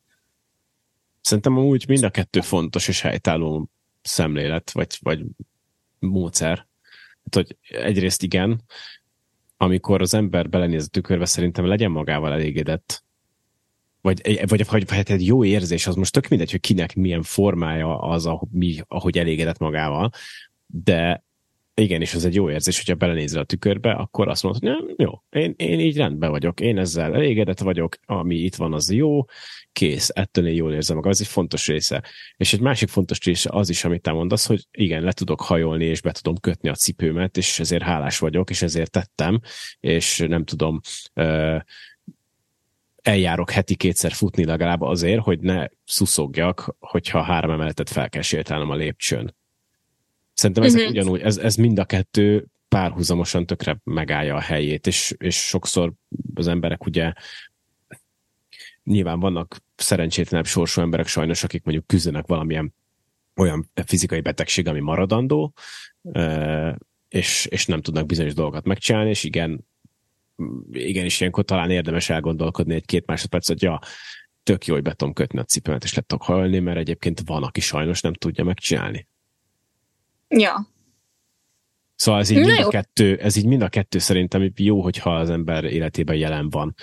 [1.21, 3.71] Szerintem amúgy mind a kettő fontos és helytálló
[4.03, 5.21] szemlélet, vagy, vagy
[5.99, 6.66] módszer.
[7.25, 8.62] Hát, hogy egyrészt igen,
[9.57, 13.03] amikor az ember belenéz a tükörbe, szerintem legyen magával elégedett,
[14.01, 17.99] vagy, vagy, vagy, vagy egy jó érzés, az most tök mindegy, hogy kinek milyen formája
[17.99, 20.11] az, ahogy, ahogy elégedett magával,
[20.67, 21.27] de
[21.75, 25.23] igen, és az egy jó érzés, hogyha belenézel a tükörbe, akkor azt mondod, hogy jó,
[25.31, 29.25] én, én így rendben vagyok, én ezzel elégedett vagyok, ami itt van, az jó,
[29.73, 32.05] kész, ettől én jól érzem magam, ez egy fontos része.
[32.37, 35.85] És egy másik fontos része az is, amit te mondasz, hogy igen, le tudok hajolni,
[35.85, 39.41] és be tudom kötni a cipőmet, és ezért hálás vagyok, és ezért tettem,
[39.81, 40.81] és nem tudom,
[43.09, 48.71] eljárok heti kétszer futni legalább azért, hogy ne szuszogjak, hogyha három emeletet fel kell sétálnom
[48.71, 49.35] a lépcsőn.
[50.35, 50.94] Szerintem ezek uh-huh.
[50.94, 55.92] ugyanúgy, ez, ez mind a kettő párhuzamosan tökre megállja a helyét, és, és sokszor
[56.35, 57.12] az emberek ugye
[58.85, 62.75] nyilván vannak szerencsétlenebb sorsú emberek sajnos, akik mondjuk küzdenek valamilyen
[63.37, 65.53] olyan fizikai betegség, ami maradandó,
[67.09, 69.66] és, és nem tudnak bizonyos dolgokat megcsinálni, és igen,
[70.70, 73.81] igenis ilyenkor talán érdemes elgondolkodni egy-két másodperc, hogy ja,
[74.42, 77.42] tök jó, hogy be tudom kötni a cipőmet, és le tudok hajolni, mert egyébként van,
[77.42, 79.09] aki sajnos nem tudja megcsinálni.
[80.29, 80.68] Ja.
[81.94, 85.31] Szóval ez így, mind a kettő, ez így mind a kettő szerintem jó, hogyha az
[85.31, 86.74] ember életében jelen van.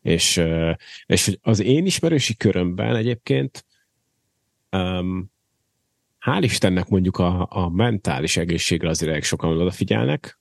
[0.00, 0.42] És,
[1.06, 3.66] és az én ismerősi körömben egyébként
[4.70, 5.32] um,
[6.20, 10.38] hál' Istennek mondjuk a, a mentális egészségre azért elég sokan odafigyelnek.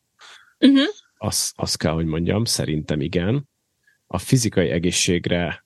[0.60, 0.88] Uh-huh
[1.22, 3.50] azt, az kell, hogy mondjam, szerintem igen.
[4.08, 5.66] A fizikai egészségre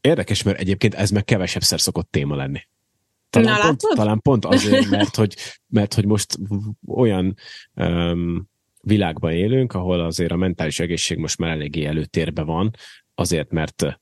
[0.00, 2.68] érdekes, mert egyébként ez meg kevesebbszer szokott téma lenni.
[3.30, 6.38] Talán, Na, pont, talán pont azért, mert hogy, mert hogy most
[6.86, 7.36] olyan
[7.74, 8.48] um,
[8.80, 12.70] világban élünk, ahol azért a mentális egészség most már eléggé előtérbe van,
[13.14, 14.00] azért, mert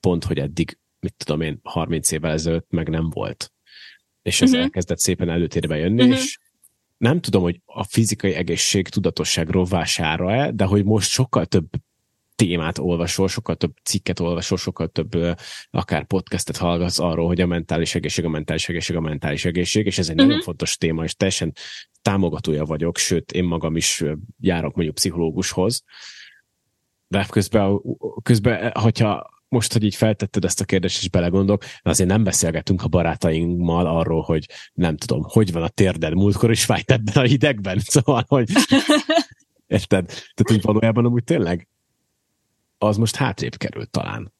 [0.00, 3.52] pont, hogy eddig, mit tudom én, 30 évvel ezelőtt meg nem volt.
[4.22, 4.64] És ez uh-huh.
[4.64, 6.18] elkezdett szépen előtérbe jönni, uh-huh.
[6.18, 6.38] és
[7.02, 11.68] nem tudom, hogy a fizikai egészség tudatosság rovására-e, de hogy most sokkal több
[12.34, 15.36] témát olvasol, sokkal több cikket olvasol, sokkal több
[15.70, 19.98] akár podcastet hallgatsz arról, hogy a mentális egészség, a mentális egészség, a mentális egészség, és
[19.98, 20.28] ez egy uh-huh.
[20.28, 21.52] nagyon fontos téma, és teljesen
[22.02, 24.04] támogatója vagyok, sőt, én magam is
[24.40, 25.84] járok mondjuk pszichológushoz,
[27.08, 27.80] de közben,
[28.22, 32.88] közben hogyha most, hogy így feltetted ezt a kérdést, és belegondolok, azért nem beszélgetünk a
[32.88, 37.78] barátaimmal arról, hogy nem tudom, hogy van a térded, múltkor is fájt ebben a hidegben,
[37.94, 38.50] szóval, hogy
[39.66, 40.06] érted?
[40.06, 41.68] Tehát, hogy valójában amúgy tényleg
[42.78, 44.32] az most hátrébb került talán.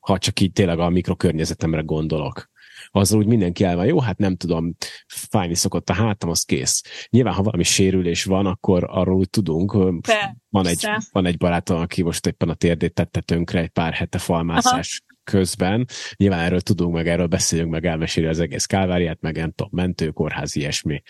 [0.00, 2.50] Ha csak így tényleg a mikrokörnyezetemre gondolok
[2.90, 4.74] azzal úgy mindenki el van, jó, hát nem tudom,
[5.06, 6.82] fájni szokott a hátam, az kész.
[7.10, 10.00] Nyilván, ha valami sérülés van, akkor arról úgy tudunk.
[10.00, 10.36] Persze.
[10.50, 14.18] Van egy, van egy barátom, aki most éppen a térdét tette tönkre egy pár hete
[14.18, 15.20] falmászás Aha.
[15.24, 15.86] közben.
[16.16, 20.56] Nyilván erről tudunk, meg erről beszéljünk, meg elmeséli az egész káváriát, meg nem tudom, mentőkórház,
[20.56, 21.02] ilyesmi.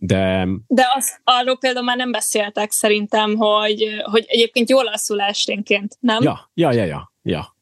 [0.00, 5.96] De, De az, arról például már nem beszéltek szerintem, hogy, hogy egyébként jól alszul esténként,
[6.00, 6.22] nem?
[6.22, 7.12] Ja, ja, ja, ja.
[7.22, 7.56] ja.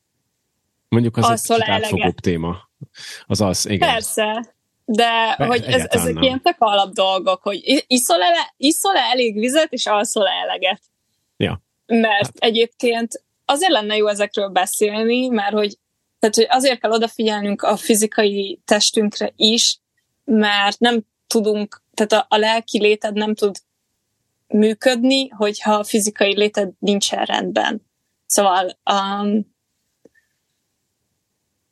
[0.89, 2.71] Mondjuk az Alszol egy átfogóbb téma.
[3.27, 3.89] Az az, igen.
[3.89, 4.55] Persze.
[4.85, 6.23] de Be, hogy ez, ezek nem.
[6.23, 10.81] ilyen tök alap dolgok, hogy iszol-e, iszol-e elég vizet, és alszol-e eleget.
[11.37, 11.63] Ja.
[11.87, 12.37] Mert hát.
[12.37, 15.79] egyébként azért lenne jó ezekről beszélni, mert hogy,
[16.19, 19.79] tehát, hogy azért kell odafigyelnünk a fizikai testünkre is,
[20.25, 23.57] mert nem tudunk, tehát a, a lelki léted nem tud
[24.47, 27.83] működni, hogyha a fizikai léted nincsen rendben.
[28.27, 29.55] Szóval um,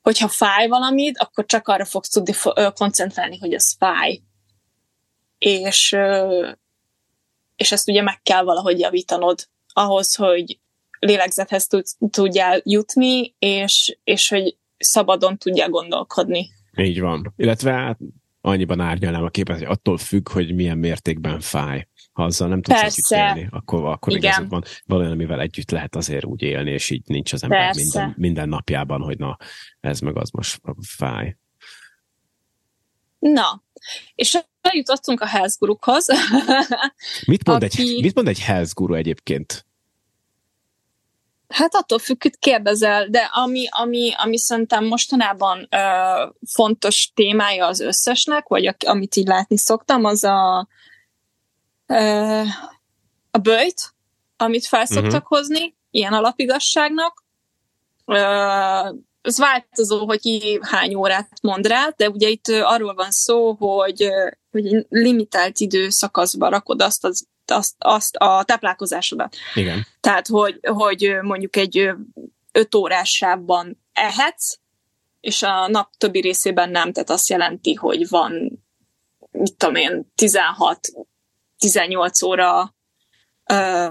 [0.04, 2.32] hogyha fáj valamit, akkor csak arra fogsz tudni
[2.74, 4.20] koncentrálni, hogy az fáj.
[5.38, 5.96] És,
[7.56, 10.58] és ezt ugye meg kell valahogy javítanod ahhoz, hogy
[10.98, 11.68] lélegzethez
[12.10, 16.48] tudjál jutni, és, és hogy szabadon tudjál gondolkodni.
[16.76, 17.32] Így van.
[17.36, 17.98] Illetve hát
[18.40, 21.86] annyiban árnyalnám a képet, hogy attól függ, hogy milyen mértékben fáj.
[22.14, 24.32] Ha azzal nem tudsz együtt élni, akkor, akkor Igen.
[24.32, 24.64] igazad van.
[24.86, 29.18] Valamivel együtt lehet azért úgy élni, és így nincs az ember minden, minden napjában, hogy
[29.18, 29.36] na,
[29.80, 31.36] ez meg az most fáj.
[33.18, 33.62] Na,
[34.14, 36.06] és eljutottunk a health gurukhoz.
[37.26, 37.82] mit, mond aki...
[37.82, 39.66] egy, mit mond egy health guru egyébként?
[41.48, 45.78] Hát attól függ, hogy kérdezel, de ami, ami, ami szerintem mostanában ö,
[46.46, 50.68] fontos témája az összesnek, vagy a, amit így látni szoktam, az a,
[53.30, 53.94] a bőjt,
[54.36, 55.28] amit felszoktak uh-huh.
[55.28, 57.24] hozni, ilyen alapigasságnak.
[59.22, 64.08] Ez változó, hogy ki hány órát mond rá, de ugye itt arról van szó, hogy,
[64.50, 69.36] hogy limitált időszakaszba rakod azt az azt, azt a táplálkozásodat.
[69.54, 69.86] Igen.
[70.00, 71.90] Tehát, hogy, hogy mondjuk egy
[72.52, 74.58] öt órás sávban ehetsz,
[75.20, 78.62] és a nap többi részében nem, tehát azt jelenti, hogy van,
[79.30, 80.12] mit tudom én,
[81.58, 82.74] 16-18 óra
[83.44, 83.88] ö,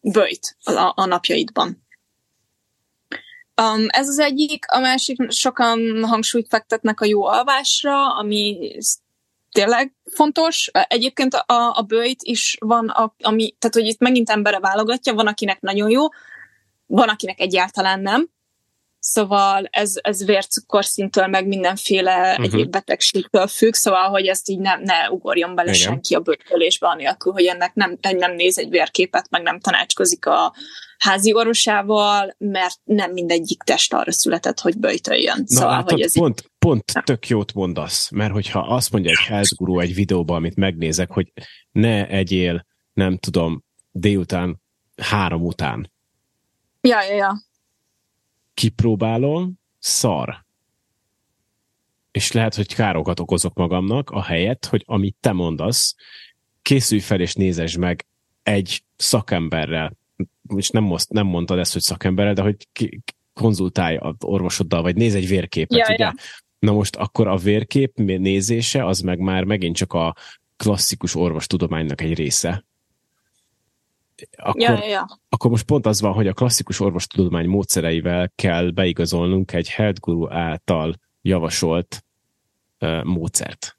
[0.00, 1.88] bőjt a, a napjaidban.
[3.62, 8.72] Um, ez az egyik, a másik, sokan hangsúlyt fektetnek a jó alvásra, ami
[9.52, 10.70] tényleg fontos.
[10.72, 15.26] Egyébként a, a bőjt is van, a, ami, tehát hogy itt megint embere válogatja, van
[15.26, 16.02] akinek nagyon jó,
[16.86, 18.28] van akinek egyáltalán nem.
[19.00, 22.44] Szóval ez, ez vércukorszintől, meg mindenféle uh-huh.
[22.44, 25.80] egyéb betegségtől függ, szóval, hogy ezt így nem, ne ugorjon bele Igen.
[25.80, 30.54] senki a bőtölésbe, anélkül, hogy ennek nem, nem néz egy vérképet, meg nem tanácskozik a
[30.98, 35.44] házi orvosával, mert nem mindegyik test arra született, hogy böjtöljön.
[35.46, 36.50] Na, szóval, látod, hogy ez pont, így...
[36.58, 41.10] pont tök jót mondasz, mert hogyha azt mondja egy health guru egy videóban, amit megnézek,
[41.10, 41.32] hogy
[41.72, 44.60] ne egyél, nem tudom, délután
[44.96, 45.92] három után.
[46.80, 47.48] Ja, ja, ja
[48.60, 50.44] kipróbálom, szar.
[52.10, 55.94] És lehet, hogy károkat okozok magamnak, a helyet, hogy amit te mondasz,
[56.62, 58.06] készülj fel és nézesd meg
[58.42, 59.96] egy szakemberrel,
[60.56, 62.56] és nem, most, nem mondtad ezt, hogy szakemberrel, de hogy
[63.32, 66.04] konzultálj az orvosoddal, vagy néz egy vérképet, ja, ugye?
[66.04, 66.14] Ja.
[66.58, 70.14] Na most akkor a vérkép nézése, az meg már megint csak a
[70.56, 72.64] klasszikus orvostudománynak egy része
[74.36, 75.20] akkor, ja, ja, ja.
[75.28, 80.30] akkor most pont az van, hogy a klasszikus orvostudomány módszereivel kell beigazolnunk egy health guru
[80.30, 82.04] által javasolt
[82.80, 83.74] uh, módszert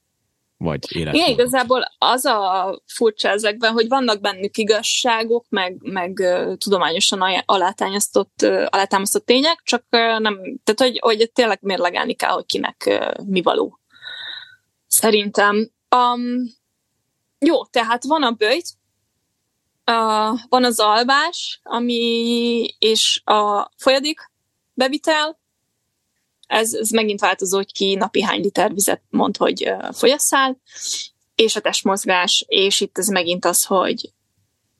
[0.57, 1.27] vagy életmódot.
[1.27, 6.23] Igen, igazából az a furcsa ezekben, hogy vannak bennük igazságok, meg, meg
[6.57, 13.05] tudományosan alátámasztott, uh, alátámasztott tények, csak nem, tehát hogy, hogy tényleg mérlegelni kell, hogy kinek
[13.25, 13.79] mi való.
[14.87, 15.69] Szerintem.
[15.95, 16.59] Um,
[17.39, 18.69] jó, tehát van a bőjt,
[19.91, 24.31] Uh, van az alvás, ami és a folyadék
[24.73, 25.39] bevitel.
[26.47, 30.61] Ez, ez megint változó, hogy ki napi hány liter vizet mond, hogy folyasszál.
[31.35, 34.13] És a testmozgás, és itt ez megint az, hogy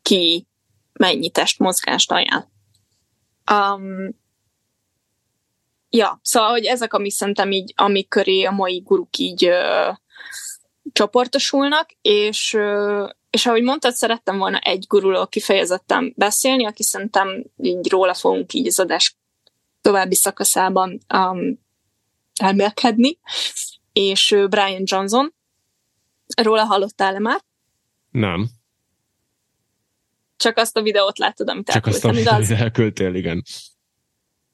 [0.02, 0.47] ki
[0.93, 2.52] mennyi testmozgást ajánl.
[3.52, 4.19] Um,
[5.89, 9.95] ja, szóval, hogy ezek, ami szerintem így, amik köré a mai guruk így uh,
[10.92, 12.58] csoportosulnak, és,
[13.30, 18.68] és ahogy mondtad, szerettem volna egy guruló kifejezetten beszélni, aki szerintem így róla fogunk így
[18.68, 19.16] az adás
[19.82, 21.60] további szakaszában um,
[22.40, 23.18] elmélkedni,
[23.94, 25.34] és Brian Johnson.
[26.42, 27.42] Róla hallottál-e már?
[28.12, 28.50] Nem.
[30.38, 33.44] Csak azt a videót láttad, amit Csak azt, amit elküldtél, igen.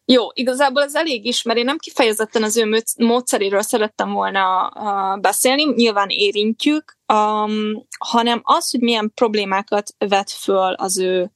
[0.10, 5.22] Jó, igazából ez elég is, mert én nem kifejezetten az ő módszeréről szerettem volna uh,
[5.22, 11.32] beszélni, nyilván érintjük, um, hanem az, hogy milyen problémákat vet föl az ő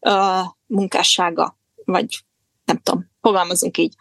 [0.00, 2.24] uh, munkássága, vagy
[2.64, 3.94] nem tudom, fogalmazunk így.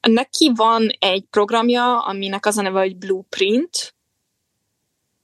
[0.00, 3.94] Neki van egy programja, aminek az a neve, hogy Blueprint.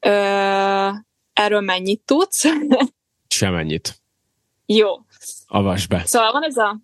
[0.07, 0.95] Uh,
[1.33, 2.45] erről mennyit tudsz?
[3.29, 4.01] Semennyit.
[4.67, 4.89] Jó.
[5.47, 6.03] Avasd be.
[6.05, 6.81] Szóval van ez a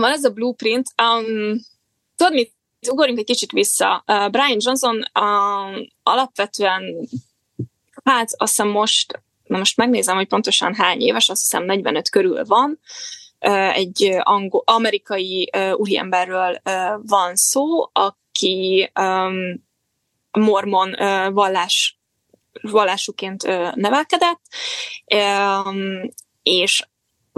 [0.00, 1.60] van ez a blueprint, um,
[2.16, 2.52] tudod mit?
[2.90, 4.04] Ugorjunk egy kicsit vissza.
[4.06, 7.08] Uh, Brian Johnson uh, alapvetően,
[8.04, 12.44] hát azt hiszem most, na most megnézem, hogy pontosan hány éves, azt hiszem 45 körül
[12.44, 12.78] van,
[13.40, 16.72] uh, egy angol, amerikai uh, úriemberről uh,
[17.06, 19.66] van szó, aki um,
[20.30, 21.98] mormon uh, vallás
[22.62, 23.42] vallásúként
[23.74, 24.40] nevelkedett,
[26.42, 26.82] és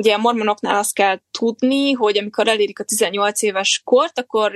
[0.01, 4.53] ugye a mormonoknál azt kell tudni, hogy amikor elérik a 18 éves kort, akkor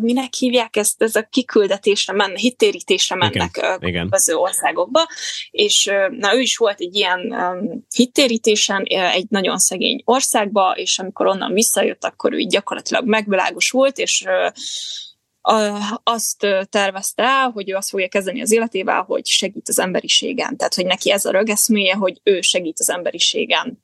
[0.00, 5.08] minek hívják ezt, ez a kiküldetésre mennek, hittérítésre mennek igen, különböző országokba,
[5.50, 7.34] és na ő is volt egy ilyen
[7.94, 13.98] hittérítésen egy nagyon szegény országba, és amikor onnan visszajött, akkor ő így gyakorlatilag megvilágos volt,
[13.98, 14.24] és
[16.02, 20.56] azt tervezte el, hogy ő azt fogja kezdeni az életével, hogy segít az emberiségen.
[20.56, 23.82] Tehát, hogy neki ez a rögeszméje, hogy ő segít az emberiségen.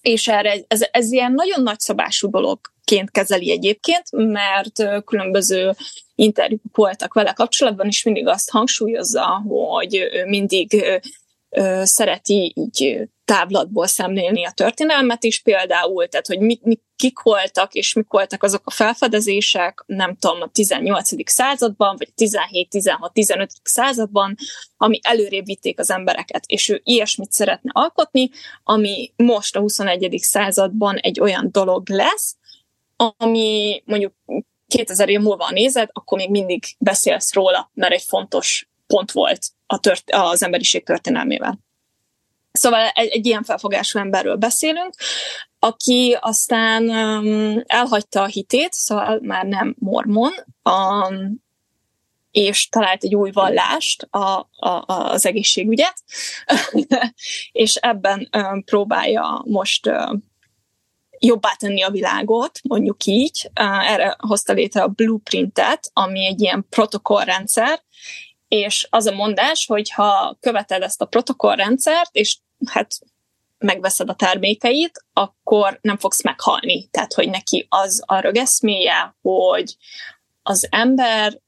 [0.00, 5.74] És erre ez, ez ilyen nagyon nagyszabású dologként kezeli egyébként, mert különböző
[6.14, 11.00] interjúk voltak vele kapcsolatban, és mindig azt hangsúlyozza, hogy ő mindig
[11.82, 17.92] szereti így távlatból szemlélni a történelmet is például, tehát hogy mi, mi, kik voltak és
[17.92, 21.30] mik voltak azok a felfedezések, nem tudom, a 18.
[21.30, 23.50] században, vagy 17, 16, 15.
[23.62, 24.36] században,
[24.76, 28.30] ami előrébb vitték az embereket, és ő ilyesmit szeretne alkotni,
[28.64, 30.18] ami most a 21.
[30.20, 32.36] században egy olyan dolog lesz,
[32.96, 34.12] ami mondjuk
[34.66, 39.78] 2000 év múlva nézed, akkor még mindig beszélsz róla, mert egy fontos pont volt a
[39.78, 41.58] tört, az emberiség történelmével.
[42.52, 44.94] Szóval egy, egy ilyen felfogású emberről beszélünk,
[45.58, 50.32] aki aztán um, elhagyta a hitét, szóval már nem mormon,
[50.62, 51.46] um,
[52.30, 56.02] és talált egy új vallást, a, a, az egészségügyet,
[57.52, 60.24] és ebben um, próbálja most um,
[61.18, 63.50] jobbá tenni a világot, mondjuk így.
[63.60, 67.82] Uh, erre hozta létre a blueprintet, ami egy ilyen protokollrendszer,
[68.48, 72.98] és az a mondás, hogy ha követed ezt a protokollrendszert, és hát
[73.58, 76.88] megveszed a termékeit, akkor nem fogsz meghalni.
[76.90, 79.76] Tehát, hogy neki az a rögeszméje, hogy
[80.42, 81.40] az ember,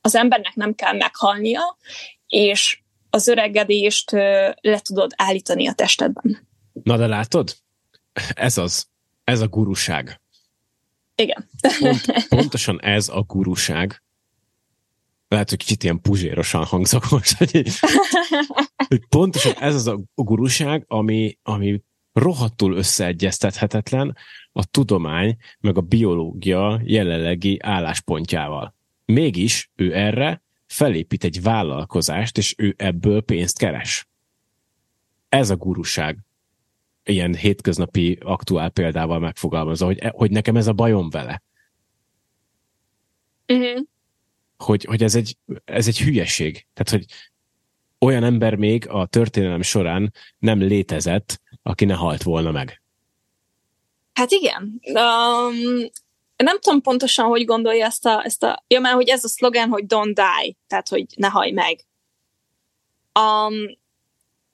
[0.00, 1.76] az embernek nem kell meghalnia,
[2.26, 4.10] és az öregedést
[4.60, 6.48] le tudod állítani a testedben.
[6.82, 7.56] Na de látod?
[8.34, 8.86] Ez az.
[9.24, 10.20] Ez a guruság.
[11.14, 11.48] Igen.
[11.78, 14.02] Pont, pontosan ez a guruság,
[15.32, 17.62] lehet, hogy kicsit ilyen puzsérosan hangzok most, hogy,
[18.88, 24.16] hogy pontosan ez az a guruság, ami, ami rohadtul összeegyeztethetetlen
[24.52, 28.74] a tudomány meg a biológia jelenlegi álláspontjával.
[29.04, 34.08] Mégis ő erre felépít egy vállalkozást, és ő ebből pénzt keres.
[35.28, 36.18] Ez a guruság.
[37.04, 41.42] Ilyen hétköznapi aktuál példával megfogalmazza, hogy, hogy nekem ez a bajom vele.
[43.46, 43.90] Uh-huh
[44.62, 46.66] hogy, hogy ez, egy, ez egy hülyeség.
[46.74, 47.04] Tehát, hogy
[47.98, 52.82] olyan ember még a történelem során nem létezett, aki ne halt volna meg.
[54.12, 54.80] Hát igen.
[54.84, 55.90] Um,
[56.36, 58.64] nem tudom pontosan, hogy gondolja ezt a, ezt a...
[58.66, 61.84] Ja, mert hogy ez a szlogen, hogy don't die, tehát, hogy ne haj meg.
[63.20, 63.80] Um,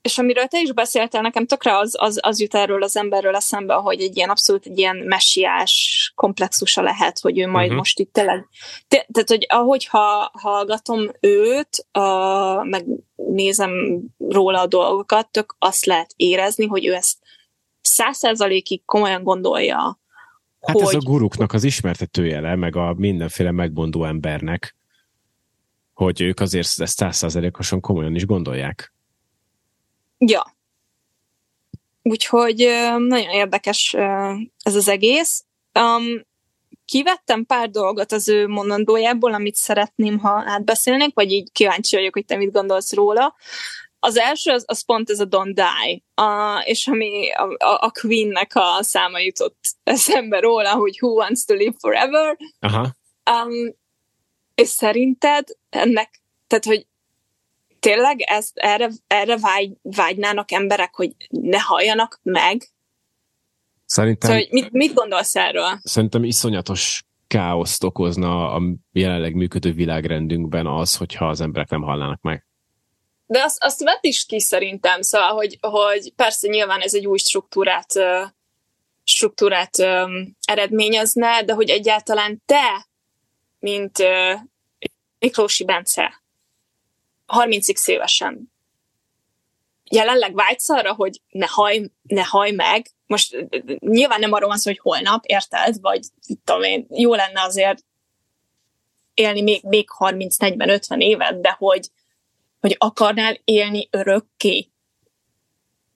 [0.02, 3.74] és amiről te is beszéltél, nekem tökre az, az, az jut erről az emberről eszembe,
[3.74, 7.78] hogy egy ilyen abszolút egy ilyen messiás komplexusa lehet, hogy ő majd uh-huh.
[7.78, 8.48] most itt tényleg,
[8.88, 13.70] te, tehát, hogy ahogy ha, hallgatom őt, uh, meg nézem
[14.18, 17.18] róla a dolgokat, tök azt lehet érezni, hogy ő ezt
[17.80, 19.98] száz százalékig komolyan gondolja.
[20.60, 20.82] Hát hogy...
[20.82, 24.76] ez a guruknak az ismertetőjele, meg a mindenféle megbondó embernek,
[25.92, 28.92] hogy ők azért ezt százszázalékosan komolyan is gondolják.
[30.18, 30.56] Ja.
[32.02, 32.56] Úgyhogy
[32.98, 33.94] nagyon érdekes
[34.62, 35.44] ez az egész.
[35.80, 36.26] Um,
[36.84, 42.24] kivettem pár dolgot az ő mondandójából, amit szeretném, ha átbeszélnénk, vagy így kíváncsi vagyok, hogy
[42.24, 43.34] te mit gondolsz róla.
[44.00, 47.90] Az első, az, az pont ez a Don't Die, uh, és ami a, a, a
[48.00, 52.36] Queen-nek a száma jutott eszembe róla, hogy Who Wants to Live Forever.
[52.60, 52.94] Aha.
[53.30, 53.76] Um,
[54.54, 56.86] és szerinted ennek, tehát hogy
[57.80, 62.68] tényleg ezt, erre, erre vágy, vágynának emberek, hogy ne halljanak meg?
[63.88, 64.30] Szerintem...
[64.30, 65.78] Szóval, mit, mit gondolsz erről?
[65.82, 68.62] Szerintem iszonyatos káoszt okozna a
[68.92, 72.46] jelenleg működő világrendünkben az, hogyha az emberek nem hallnának meg.
[73.26, 77.18] De azt, azt vett is ki szerintem, szóval, hogy, hogy persze nyilván ez egy új
[77.18, 77.92] struktúrát,
[79.04, 82.88] struktúrát um, eredményezne, de hogy egyáltalán te,
[83.58, 84.40] mint uh,
[85.18, 86.22] Miklósi Bence,
[87.26, 88.52] 30x évesen
[89.90, 92.86] jelenleg vágysz arra, hogy ne haj, ne haj meg.
[93.08, 93.46] Most
[93.78, 95.80] nyilván nem arról van szó, hogy holnap, érted?
[95.80, 96.00] Vagy
[96.44, 97.84] tudom én, jó lenne azért
[99.14, 101.90] élni még, még 30-40-50 évet, de hogy,
[102.60, 104.68] hogy akarnál élni örökké.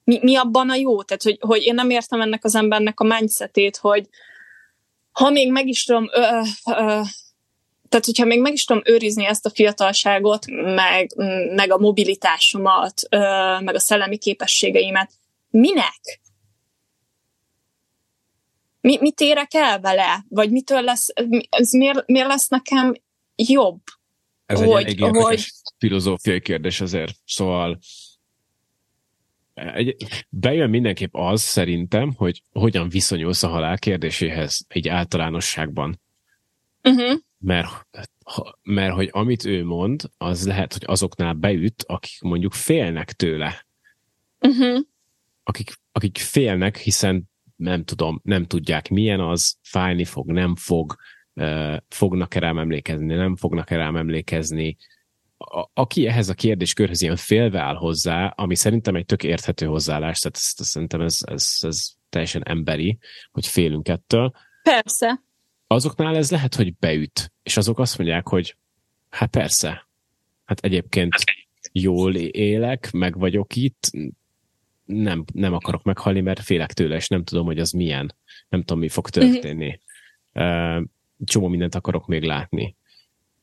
[0.03, 1.03] Mi, mi abban a jó?
[1.03, 4.07] Tehát, hogy, hogy én nem értem ennek az embernek a mindsetét, hogy
[5.11, 7.01] ha még meg is tudom ö, ö,
[7.89, 10.45] tehát, hogyha még meg is tudom őrizni ezt a fiatalságot,
[10.75, 11.11] meg,
[11.55, 13.01] meg a mobilitásomat,
[13.59, 15.11] meg a szellemi képességeimet,
[15.49, 16.21] minek?
[18.83, 20.25] Mi, mit érek el vele?
[20.29, 21.07] Vagy mitől lesz,
[21.49, 22.93] ez miért, miért lesz nekem
[23.35, 23.81] jobb?
[24.45, 25.45] Ez hogy, egy elég hogy...
[25.77, 27.13] filozófiai kérdés azért.
[27.25, 27.79] Szóval
[29.53, 29.95] egy,
[30.29, 36.01] bejön mindenképp az szerintem, hogy hogyan viszonyulsz a halál kérdéséhez egy általánosságban.
[36.83, 37.87] Uh-huh mert,
[38.61, 43.65] mert hogy amit ő mond, az lehet, hogy azoknál beüt, akik mondjuk félnek tőle.
[44.39, 44.79] Uh-huh.
[45.43, 47.23] Akik, akik félnek, hiszen
[47.63, 50.95] nem tudom, nem tudják milyen az, fájni fog, nem fog,
[51.89, 54.77] fognak-e rám emlékezni, nem fognak-e rám emlékezni.
[55.37, 60.19] A, aki ehhez a kérdéskörhöz ilyen félve áll hozzá, ami szerintem egy tök érthető hozzáállás,
[60.19, 62.97] tehát ezt, ezt, szerintem ez, ez, ez teljesen emberi,
[63.31, 64.31] hogy félünk ettől.
[64.63, 65.21] Persze
[65.67, 68.55] azoknál ez lehet, hogy beüt, és azok azt mondják, hogy
[69.09, 69.87] hát persze,
[70.45, 71.13] hát egyébként
[71.71, 73.91] jól élek, meg vagyok itt,
[74.85, 78.15] nem, nem akarok meghalni, mert félek tőle, és nem tudom, hogy az milyen.
[78.49, 79.79] Nem tudom, mi fog történni.
[80.33, 80.83] Uh,
[81.23, 82.75] csomó mindent akarok még látni.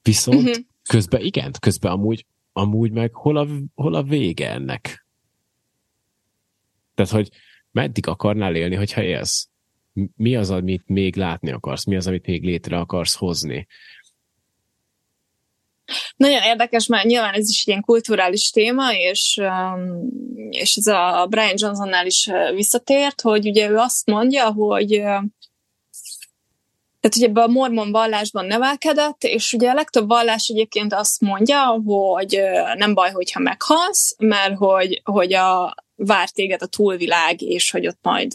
[0.03, 0.65] Viszont uh-huh.
[0.83, 5.07] közben igen, közben amúgy, amúgy meg hol a, hol a vége ennek?
[6.95, 7.29] Tehát, hogy
[7.71, 9.51] meddig akarnál élni, hogyha élsz?
[10.17, 13.67] mi az, amit még látni akarsz, mi az, amit még létre akarsz hozni.
[16.17, 20.09] Nagyon érdekes, mert nyilván ez is ilyen kulturális téma, és, um,
[20.51, 25.23] és ez a Brian Johnsonnál is uh, visszatért, hogy ugye ő azt mondja, hogy uh,
[27.01, 31.83] tehát ugye ebbe a mormon vallásban nevelkedett, és ugye a legtöbb vallás egyébként azt mondja,
[31.85, 35.75] hogy uh, nem baj, hogyha meghalsz, mert hogy, hogy a,
[36.07, 38.35] vár téged a túlvilág, és hogy ott majd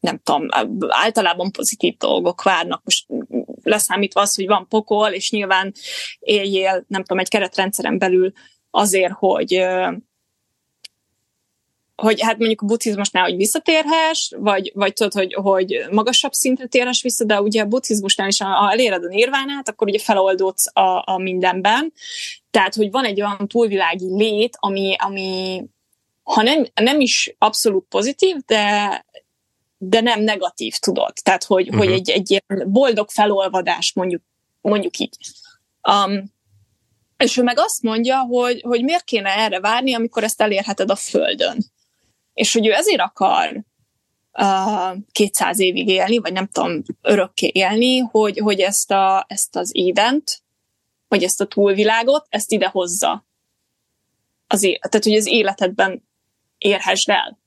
[0.00, 0.46] nem tudom,
[0.88, 2.80] általában pozitív dolgok várnak.
[2.84, 3.06] Most
[3.68, 5.74] leszámítva az, hogy van pokol, és nyilván
[6.18, 8.32] éljél, nem tudom, egy keretrendszeren belül
[8.70, 9.66] azért, hogy
[12.02, 17.02] hogy hát mondjuk a buddhizmusnál, hogy visszatérhess, vagy, vagy tudod, hogy, hogy magasabb szintre térhess
[17.02, 21.18] vissza, de ugye a buddhizmusnál is, ha eléred a nirvánát, akkor ugye feloldódsz a, a
[21.18, 21.92] mindenben.
[22.50, 25.62] Tehát, hogy van egy olyan túlvilági lét, ami, ami
[26.22, 29.06] ha nem, nem is abszolút pozitív, de,
[29.78, 31.12] de nem negatív, tudod.
[31.22, 31.84] Tehát, hogy, uh-huh.
[31.84, 34.22] hogy egy, egy ilyen boldog felolvadás, mondjuk,
[34.60, 35.16] mondjuk így.
[35.88, 36.36] Um,
[37.16, 40.96] és ő meg azt mondja, hogy, hogy miért kéne erre várni, amikor ezt elérheted a
[40.96, 41.58] Földön.
[42.34, 43.64] És hogy ő ezért akar
[44.32, 49.70] uh, 200 évig élni, vagy nem tudom, örökké élni, hogy, hogy ezt, a, ezt az
[49.72, 50.42] édent,
[51.08, 53.26] vagy ezt a túlvilágot, ezt ide hozza.
[54.46, 56.08] Az é- tehát, hogy az életedben
[56.58, 57.38] érhessd el.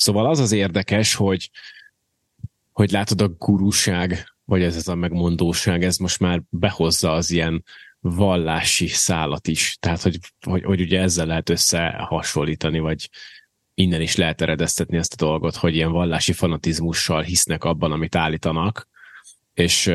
[0.00, 1.50] Szóval az az érdekes, hogy,
[2.72, 7.64] hogy látod a gurúság, vagy ez, ez a megmondóság, ez most már behozza az ilyen
[7.98, 9.76] vallási szállat is.
[9.80, 13.08] Tehát, hogy, hogy, hogy ugye ezzel lehet összehasonlítani, vagy
[13.74, 18.88] innen is lehet eredeztetni ezt a dolgot, hogy ilyen vallási fanatizmussal hisznek abban, amit állítanak,
[19.54, 19.92] és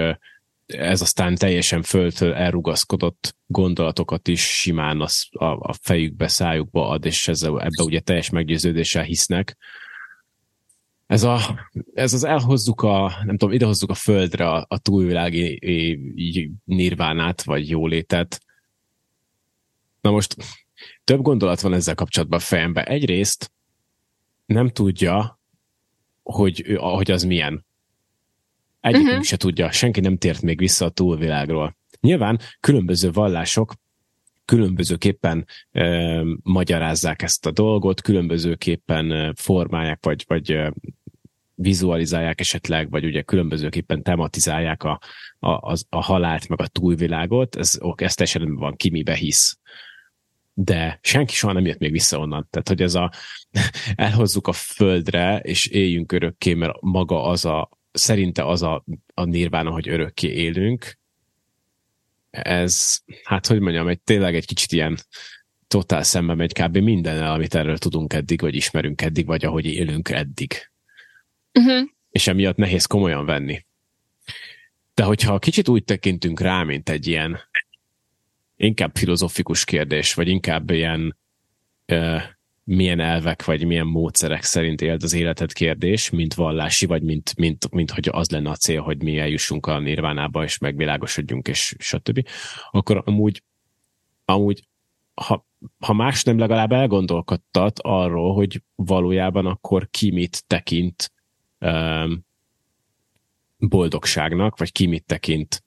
[0.65, 7.27] ez aztán teljesen földtől elrugaszkodott gondolatokat is simán a, a, a fejükbe, szájukba ad, és
[7.27, 9.57] ezzel, ebbe ugye teljes meggyőződéssel hisznek,
[11.07, 11.39] ez, a,
[11.93, 15.59] ez az elhozzuk a, nem tudom, idehozzuk a földre a, a túlvilági
[16.63, 18.39] nirvánát, vagy jólétet.
[20.01, 20.35] Na most
[21.03, 22.85] több gondolat van ezzel kapcsolatban a fejemben.
[22.85, 23.51] Egyrészt
[24.45, 25.39] nem tudja,
[26.23, 27.65] hogy, hogy az milyen.
[28.79, 29.23] Egyikünk uh-huh.
[29.23, 31.77] se tudja, senki nem tért még vissza a túlvilágról.
[31.99, 33.73] Nyilván különböző vallások
[34.45, 40.73] különbözőképpen e, magyarázzák ezt a dolgot, különbözőképpen formálják, vagy, vagy
[41.55, 44.99] vizualizálják esetleg, vagy ugye különbözőképpen tematizálják a,
[45.39, 49.57] a, a, a halált, meg a túlvilágot, ez, ez teljesen van, ki mibe hisz.
[50.53, 52.47] De senki soha nem jött még vissza onnan.
[52.49, 53.11] Tehát, hogy ez a
[53.95, 58.83] elhozzuk a földre, és éljünk örökké, mert maga az a, szerinte az a,
[59.13, 60.97] a nirvána, hogy örökké élünk,
[62.43, 64.97] ez, hát hogy mondjam, egy tényleg egy kicsit ilyen
[65.67, 66.77] totál szembe megy kb.
[66.77, 70.69] minden, amit erről tudunk eddig, vagy ismerünk eddig, vagy ahogy élünk eddig.
[71.53, 71.87] Uh-huh.
[72.09, 73.65] És emiatt nehéz komolyan venni.
[74.93, 77.39] De hogyha kicsit úgy tekintünk rá, mint egy ilyen
[78.55, 81.17] inkább filozofikus kérdés, vagy inkább ilyen
[81.87, 82.21] uh,
[82.65, 87.71] milyen elvek vagy milyen módszerek szerint élt az életed kérdés, mint vallási, vagy mint, mint,
[87.71, 92.27] mint hogy az lenne a cél, hogy mi eljussunk a nirvánába, és megvilágosodjunk, és stb.
[92.71, 93.43] Akkor amúgy,
[94.25, 94.67] amúgy
[95.13, 95.45] ha,
[95.79, 101.11] ha más nem legalább elgondolkodtat arról, hogy valójában akkor ki mit tekint
[101.59, 102.25] um,
[103.57, 105.64] boldogságnak, vagy ki mit tekint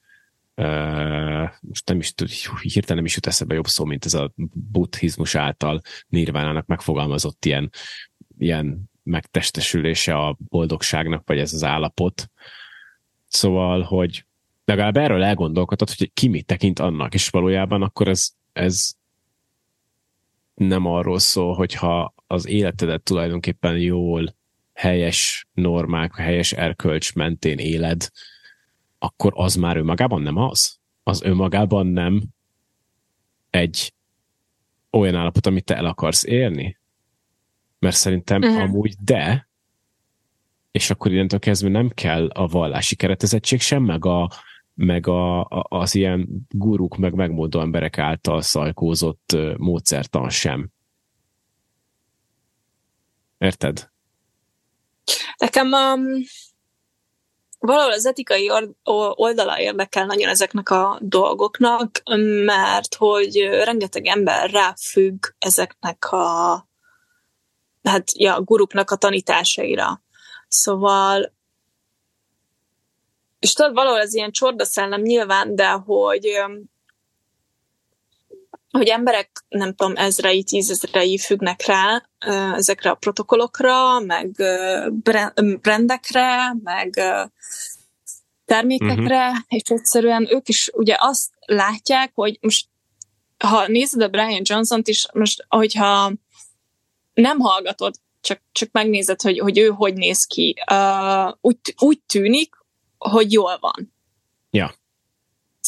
[1.59, 2.29] most nem is tud,
[2.61, 4.33] hirtelen nem is jut eszebe jobb szó, mint ez a
[4.71, 7.69] buddhizmus által nirvánának megfogalmazott ilyen,
[8.37, 12.29] ilyen megtestesülése a boldogságnak, vagy ez az állapot.
[13.27, 14.25] Szóval, hogy
[14.65, 18.91] legalább erről elgondolkodhat, hogy ki mit tekint annak, és valójában akkor ez, ez
[20.53, 24.35] nem arról szól, hogyha az életedet tulajdonképpen jól,
[24.73, 28.09] helyes normák, helyes erkölcs mentén éled,
[28.99, 30.79] akkor az már önmagában nem az?
[31.03, 32.23] Az önmagában nem
[33.49, 33.93] egy
[34.91, 36.77] olyan állapot, amit te el akarsz érni?
[37.79, 38.61] Mert szerintem uh-huh.
[38.61, 39.49] amúgy de,
[40.71, 44.31] és akkor innentől kezdve nem kell a vallási keretezettség sem, meg, a,
[44.73, 50.69] meg a, a, az ilyen guruk, meg megmódó emberek által szajkózott módszertan sem.
[53.37, 53.89] Érted?
[55.37, 56.23] Nekem um,
[57.59, 58.51] valahol az etikai
[59.15, 62.01] oldala érdekel nagyon ezeknek a dolgoknak,
[62.45, 66.67] mert hogy rengeteg ember ráfügg ezeknek a
[67.83, 70.01] hát, ja, guruknak a tanításaira.
[70.47, 71.37] Szóval
[73.39, 76.43] és tudod, valahol ez ilyen csordaszellem nyilván, de hogy
[78.71, 82.09] hogy emberek, nem tudom, ezrei, tízezrei függnek rá
[82.55, 84.31] ezekre a protokollokra, meg
[85.61, 87.01] brandekre, meg
[88.45, 89.43] termékekre, uh-huh.
[89.47, 92.67] és egyszerűen ők is ugye azt látják, hogy most
[93.37, 96.13] ha nézed a Brian Johnson-t is, most hogyha
[97.13, 102.55] nem hallgatod, csak, csak megnézed, hogy, hogy ő hogy néz ki, uh, úgy, úgy tűnik,
[102.97, 103.93] hogy jól van.
[104.49, 104.73] Ja.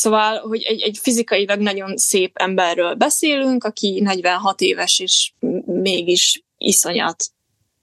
[0.01, 5.31] Szóval, hogy egy, egy fizikailag nagyon szép emberről beszélünk, aki 46 éves, és
[5.65, 7.23] mégis iszonyat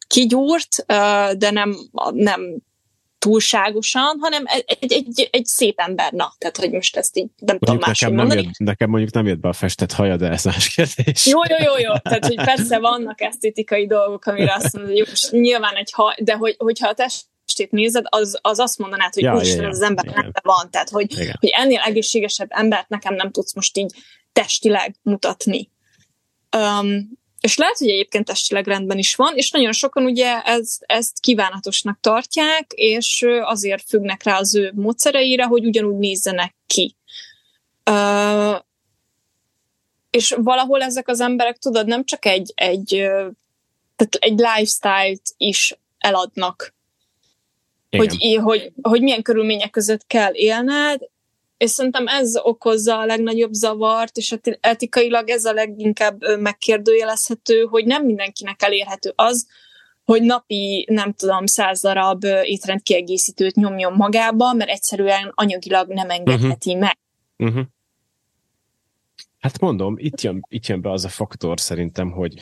[0.06, 0.84] kigyúrt,
[1.38, 1.76] de nem,
[2.12, 2.56] nem
[3.18, 7.78] túlságosan, hanem egy, egy, egy szép ember, na, tehát hogy most ezt így nem tudom
[7.86, 11.26] nekem, nem jött, nekem mondjuk nem jött be a festett haja, de ez más kérdés.
[11.26, 15.30] Jó, jó, jó, jó, tehát hogy persze vannak esztétikai dolgok, amire azt mondod, hogy most
[15.30, 17.24] nyilván egy haj, de hogy, hogyha a test
[17.58, 19.68] testét nézed, az, az azt mondanád, hogy ja, úristen, ja, ja.
[19.68, 20.70] az ember nem van.
[20.70, 23.94] Tehát, hogy, hogy ennél egészségesebb embert nekem nem tudsz most így
[24.32, 25.70] testileg mutatni.
[26.56, 31.20] Um, és lehet, hogy egyébként testileg rendben is van, és nagyon sokan ugye ez, ezt
[31.20, 36.96] kívánatosnak tartják, és azért függnek rá az ő módszereire, hogy ugyanúgy nézzenek ki.
[37.90, 38.58] Uh,
[40.10, 42.88] és valahol ezek az emberek, tudod, nem csak egy, egy,
[43.96, 46.76] tehát egy lifestyle-t is eladnak
[47.96, 51.00] hogy, hogy, hogy milyen körülmények között kell élned,
[51.56, 58.04] és szerintem ez okozza a legnagyobb zavart, és etikailag ez a leginkább megkérdőjelezhető, hogy nem
[58.04, 59.46] mindenkinek elérhető az,
[60.04, 66.84] hogy napi, nem tudom, száz darab étrendkiegészítőt nyomjon magába, mert egyszerűen anyagilag nem engedheti uh-huh.
[66.84, 66.98] meg.
[67.36, 67.66] Uh-huh.
[69.38, 72.34] Hát mondom, itt jön, itt jön be az a faktor szerintem, hogy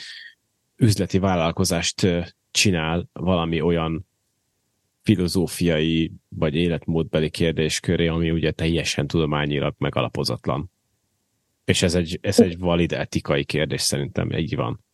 [0.76, 2.06] üzleti vállalkozást
[2.50, 4.06] csinál valami olyan
[5.06, 10.70] filozófiai vagy életmódbeli kérdésköré, ami ugye teljesen tudományilag megalapozatlan.
[11.64, 14.84] És ez egy, ez egy valid etikai kérdés szerintem, így van.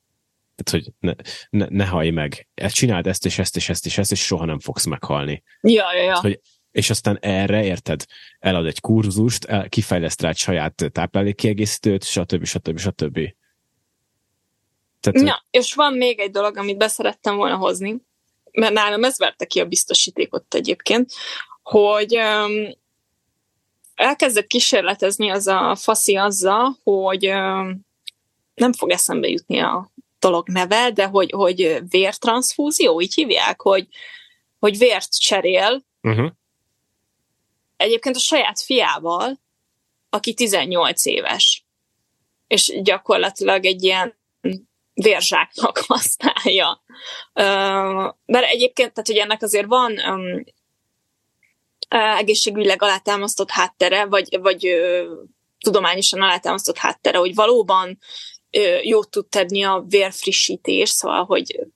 [0.54, 1.12] Tehát, hogy ne,
[1.50, 4.58] ne, ne hallj meg, csináld ezt és ezt és ezt és ezt, és soha nem
[4.58, 5.42] fogsz meghalni.
[5.60, 6.20] Ja, ja, ja.
[6.20, 6.40] hogy,
[6.70, 8.04] és aztán erre, érted,
[8.38, 12.44] elad egy kurzust, el, kifejleszt rá egy saját táplálékkiegészítőt, stb.
[12.44, 12.78] stb.
[12.78, 13.34] stb.
[15.00, 18.02] Tehát, ja, és van még egy dolog, amit beszerettem volna hozni,
[18.52, 21.12] mert nálam ez verte ki a biztosítékot egyébként,
[21.62, 22.74] hogy um,
[23.94, 27.86] elkezdett kísérletezni az a faszi azzal, hogy um,
[28.54, 33.88] nem fog eszembe jutni a dolog neve, de hogy, hogy vértranszfúzió, így hívják, hogy,
[34.58, 36.30] hogy vért cserél, uh-huh.
[37.76, 39.40] egyébként a saját fiával,
[40.10, 41.64] aki 18 éves.
[42.46, 44.14] És gyakorlatilag egy ilyen
[44.94, 46.82] vérzsáknak használja.
[48.24, 50.00] Mert egyébként, tehát hogy ennek azért van
[52.18, 54.68] egészségügyileg alátámasztott háttere, vagy, vagy
[55.58, 57.98] tudományosan alátámasztott háttere, hogy valóban
[58.82, 61.66] jót tud tenni a vérfrissítés, szóval, hogy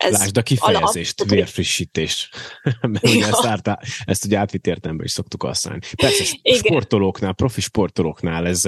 [0.00, 2.30] ez Lásd a kifejezést, alap, vérfrissítés.
[2.80, 5.80] Mert ugye ezt, ártá, ezt ugye átvitt értelemben is szoktuk használni.
[5.96, 6.58] Persze, Igen.
[6.58, 8.64] sportolóknál, profi sportolóknál ez,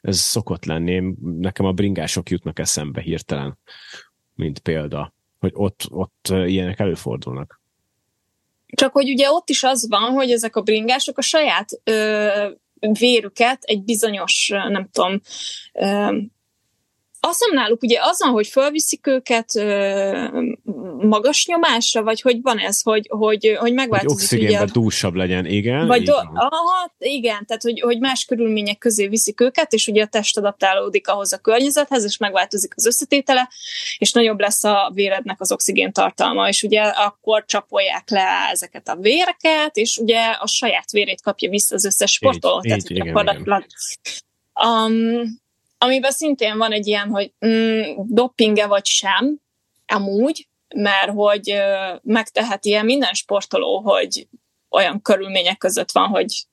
[0.00, 1.14] ez szokott lenni.
[1.20, 3.58] Nekem a bringások jutnak eszembe hirtelen.
[4.34, 7.60] mint példa, hogy ott, ott ilyenek előfordulnak.
[8.66, 12.48] Csak hogy ugye ott is az van, hogy ezek a bringások a saját ö,
[12.98, 15.20] vérüket egy bizonyos, nem tudom,
[15.72, 16.16] ö,
[17.20, 20.44] azt hiszem náluk ugye azon, hogy fölviszik őket ö,
[20.98, 24.16] magas nyomásra, vagy hogy van ez, hogy, hogy, hogy megváltozik.
[24.16, 25.86] Hogy oxigénben ugye, dúsabb legyen, igen.
[25.86, 30.06] Vagy do, aha, igen, tehát hogy, hogy más körülmények közé viszik őket, és ugye a
[30.06, 33.48] test adaptálódik ahhoz a környezethez, és megváltozik az összetétele,
[33.98, 38.96] és nagyobb lesz a vérednek az oxigén tartalma, és ugye akkor csapolják le ezeket a
[38.96, 42.60] véreket, és ugye a saját vérét kapja vissza az összes sportoló.
[42.60, 43.66] tehát, így, igen, igen.
[44.64, 45.38] Um,
[45.82, 49.40] amiben szintén van egy ilyen, hogy mm, dopinge vagy sem,
[49.86, 54.28] amúgy, mert hogy ö, megtehet ilyen minden sportoló, hogy
[54.68, 56.46] olyan körülmények között van, hogy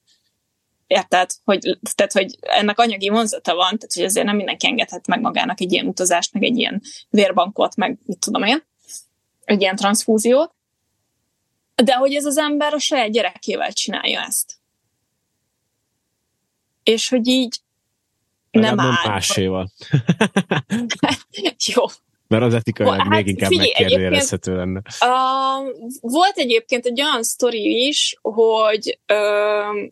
[0.88, 5.21] érted, hogy, tehát, hogy ennek anyagi vonzata van, tehát hogy azért nem mindenki engedhet meg
[5.21, 8.63] magának egy ilyen utazást, meg egy ilyen vérbankot, meg mit tudom én,
[9.45, 10.55] egy ilyen transfúziót,
[11.75, 14.53] de hogy ez az ember a saját gyerekével csinálja ezt.
[16.84, 17.59] És hogy így
[18.51, 18.95] nem áll.
[19.05, 19.71] máséval.
[21.73, 21.83] Jó.
[22.27, 24.81] Mert az etikailag hát, még inkább megkérdőjelezhető lenne.
[25.01, 29.89] Uh, volt egyébként egy olyan sztori is, hogy uh,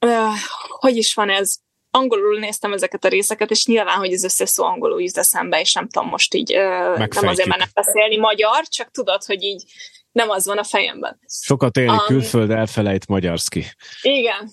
[0.00, 0.34] uh,
[0.68, 1.54] hogy is van ez?
[1.90, 5.72] Angolul néztem ezeket a részeket, és nyilván, hogy ez összes szó angolul jut eszembe, és
[5.72, 9.64] nem tudom most így, uh, nem azért, mert nem beszélni magyar, csak tudod, hogy így
[10.12, 11.20] nem az van a fejemben.
[11.26, 13.64] Sokat élni um, külföld, elfelejt magyarszki.
[14.02, 14.50] Igen,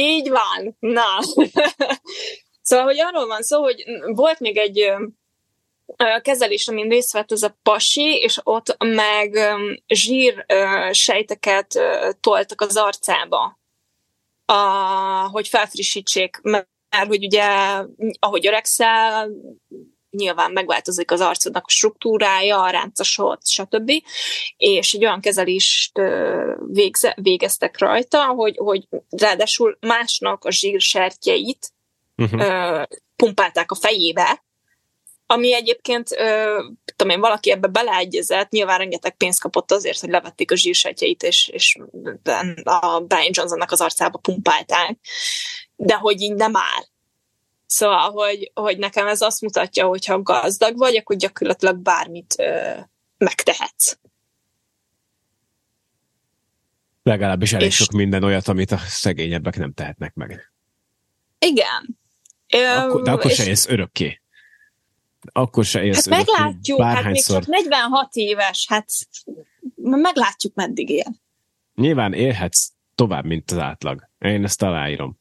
[0.00, 1.18] így van, na.
[2.68, 4.92] szóval, hogy arról van szó, hogy volt még egy
[6.22, 9.38] kezelés, amin részt vett ez a pasi, és ott meg
[9.86, 10.46] zsír
[10.90, 11.80] sejteket
[12.20, 13.58] toltak az arcába,
[15.30, 16.68] hogy felfrissítsék, mert
[17.06, 17.46] hogy ugye,
[18.18, 19.30] ahogy öregszel,
[20.10, 23.90] nyilván megváltozik az arcodnak a struktúrája, a ráncosod, stb.
[24.56, 26.00] És egy olyan kezelést
[26.66, 31.72] végze, végeztek rajta, hogy, hogy ráadásul másnak a zsírsertjeit
[32.16, 32.82] uh-huh.
[33.16, 34.42] pumpálták a fejébe,
[35.30, 36.08] ami egyébként,
[36.96, 41.48] tudom én, valaki ebbe beleegyezett, nyilván rengeteg pénzt kapott azért, hogy levették a zsírsetjeit, és,
[41.48, 41.78] és
[42.62, 44.98] a Brian Johnsonnak az arcába pumpálták,
[45.76, 46.84] de hogy így nem áll.
[47.70, 52.78] Szóval, hogy, hogy nekem ez azt mutatja, hogy ha gazdag vagy, akkor gyakorlatilag bármit ö,
[53.18, 53.98] megtehetsz.
[57.02, 57.74] Legalábbis elég és...
[57.74, 60.52] sok minden olyat, amit a szegényebbek nem tehetnek meg.
[61.38, 61.98] Igen.
[62.48, 63.36] Akkor, de akkor és...
[63.36, 64.20] se élsz örökké.
[65.32, 66.32] Akkor se élsz hát örökké.
[66.32, 68.90] meglátjuk, hát még csak 46 éves, hát
[69.74, 71.16] meglátjuk, meddig él.
[71.74, 74.08] Nyilván élhetsz tovább, mint az átlag.
[74.18, 75.17] Én ezt aláírom.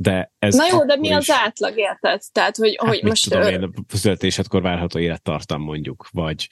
[0.00, 1.30] De ez Na jó, de mi az is...
[1.30, 2.22] átlag, érted?
[2.32, 3.30] Tehát, hogy, hát hogy most...
[3.30, 6.48] Tudom én, a születésedkor várható élettartam mondjuk, vagy...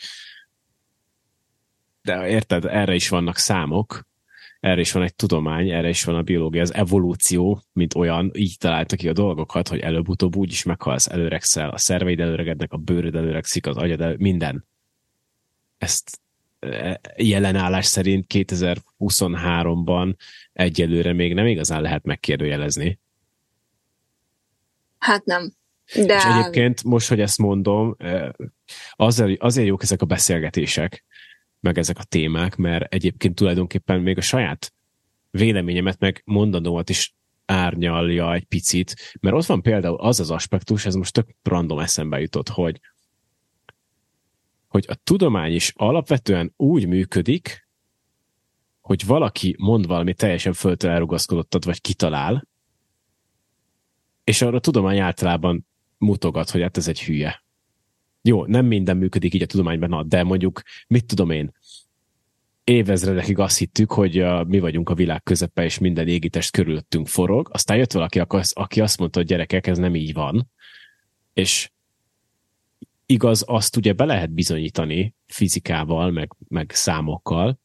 [2.03, 4.07] De érted, erre is vannak számok,
[4.61, 8.59] erre is van egy tudomány, erre is van a biológia, az evolúció, mint olyan, így
[8.59, 13.15] találta ki a dolgokat, hogy előbb-utóbb úgy is meghalsz, előregszel, a szerveid előregednek, a bőröd
[13.15, 14.65] előregszik, az agyad elő, minden.
[15.79, 16.21] Ezt
[16.59, 20.15] e, jelenállás szerint 2023-ban
[20.53, 22.99] egyelőre még nem igazán lehet megkérdőjelezni.
[25.07, 25.53] Hát nem.
[25.95, 26.17] De...
[26.17, 27.97] És egyébként most, hogy ezt mondom,
[28.93, 31.05] azért, azért jók ezek a beszélgetések,
[31.61, 34.73] meg ezek a témák, mert egyébként tulajdonképpen még a saját
[35.31, 40.95] véleményemet, meg mondanómat is árnyalja egy picit, mert ott van például az az aspektus, ez
[40.95, 42.81] most tök random eszembe jutott, hogy
[44.69, 47.69] hogy a tudomány is alapvetően úgy működik,
[48.81, 52.49] hogy valaki mond valami teljesen föltől elrugaszkodottat, vagy kitalál,
[54.27, 55.67] és arra a tudomány általában
[55.99, 57.45] mutogat, hogy hát ez egy hülye.
[58.23, 61.53] Jó, nem minden működik így a tudományban, de mondjuk, mit tudom én,
[62.65, 67.49] évezredekig azt hittük, hogy a, mi vagyunk a világ közepe, és minden égitest körülöttünk forog.
[67.53, 68.23] Aztán jött valaki,
[68.53, 70.51] aki azt mondta, hogy gyerekek, ez nem így van.
[71.33, 71.71] És
[73.07, 77.59] igaz, azt ugye be lehet bizonyítani fizikával, meg, meg számokkal,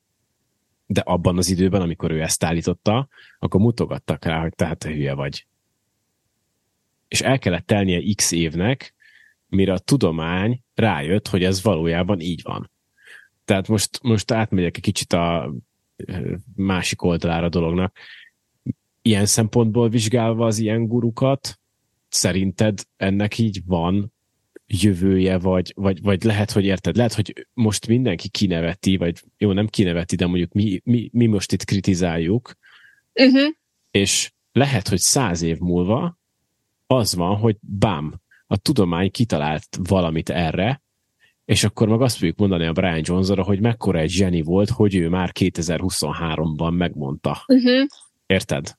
[0.86, 3.07] de abban az időben, amikor ő ezt állította,
[3.39, 5.45] akkor mutogattak rá, hogy tehát te hülye vagy
[7.12, 8.93] és el kellett telnie x évnek,
[9.47, 12.72] mire a tudomány rájött, hogy ez valójában így van.
[13.45, 15.53] Tehát most, most átmegyek egy kicsit a
[16.55, 17.97] másik oldalára a dolognak.
[19.01, 21.59] Ilyen szempontból vizsgálva az ilyen gurukat,
[22.09, 24.14] szerinted ennek így van
[24.68, 29.68] jövője, vagy, vagy, vagy lehet, hogy érted, lehet, hogy most mindenki kineveti, vagy jó, nem
[29.68, 32.57] kineveti, de mondjuk mi, mi, mi most itt kritizáljuk,
[33.14, 33.49] uh-huh.
[33.91, 36.20] és lehet, hogy száz év múlva
[36.92, 40.82] az van, hogy bám, a tudomány kitalált valamit erre,
[41.46, 44.96] és akkor meg azt fogjuk mondani a Brian Johnsonra, hogy mekkora egy zseni volt, hogy
[44.96, 47.44] ő már 2023-ban megmondta.
[47.48, 47.88] Uh-huh.
[48.26, 48.76] Érted?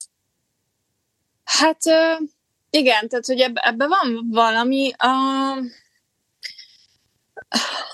[1.45, 1.79] Hát
[2.71, 5.67] igen, tehát hogy ebbe, ebbe van valami, uh,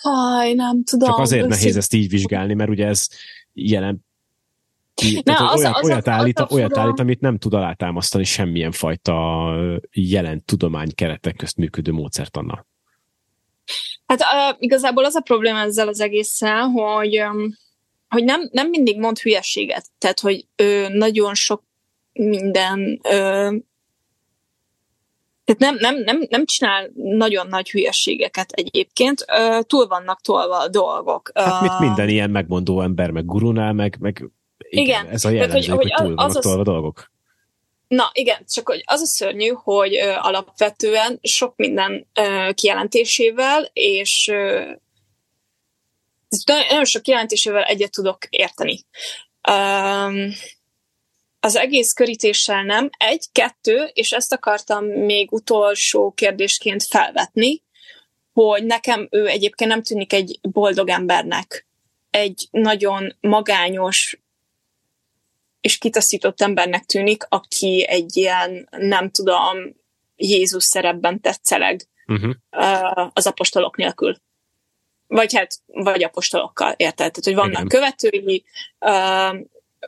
[0.02, 1.08] Haj, nem tudom.
[1.08, 3.08] Csak azért nehéz ezt így vizsgálni, mert ugye ez
[3.52, 4.06] jelen
[4.98, 8.24] ki, ne, az, olyat, az, olyat, az, állít, az olyat állít, amit nem tud alátámasztani
[8.24, 9.50] semmilyen fajta
[9.90, 12.66] jelen tudomány keretek közt működő módszert annak.
[14.06, 17.54] Hát uh, igazából az a probléma ezzel az egésszel, hogy, um,
[18.08, 19.86] hogy nem, nem mindig mond hülyeséget.
[19.98, 21.62] Tehát, hogy ő nagyon sok
[22.12, 23.50] minden ö,
[25.44, 30.68] tehát nem, nem, nem, nem csinál nagyon nagy hülyeségeket egyébként, ö, túl vannak tolva a
[30.68, 31.30] dolgok.
[31.34, 34.30] Hát mit minden ilyen megmondó ember, meg gurunál, meg, meg
[34.70, 35.06] igen, igen.
[35.06, 37.10] ez a jellemző, Tehát, hogy, hogy, túl vannak az tolva a dolgok.
[37.88, 44.28] Na igen, csak hogy az a szörnyű, hogy ö, alapvetően sok minden ö, kijelentésével, és
[44.32, 44.70] ö,
[46.44, 48.84] nagyon sok kijelentésével egyet tudok érteni.
[49.50, 50.32] Um,
[51.40, 52.90] az egész körítéssel nem.
[52.98, 57.62] Egy, kettő, és ezt akartam még utolsó kérdésként felvetni,
[58.32, 61.66] hogy nekem ő egyébként nem tűnik egy boldog embernek.
[62.10, 64.18] Egy nagyon magányos
[65.60, 69.76] és kitaszított embernek tűnik, aki egy ilyen, nem tudom,
[70.16, 72.34] Jézus szerepben tetszeleg uh-huh.
[73.12, 74.16] az apostolok nélkül.
[75.06, 76.96] Vagy hát, vagy apostolokkal, érted?
[76.96, 77.68] Tehát, hogy vannak Igen.
[77.68, 78.44] követői,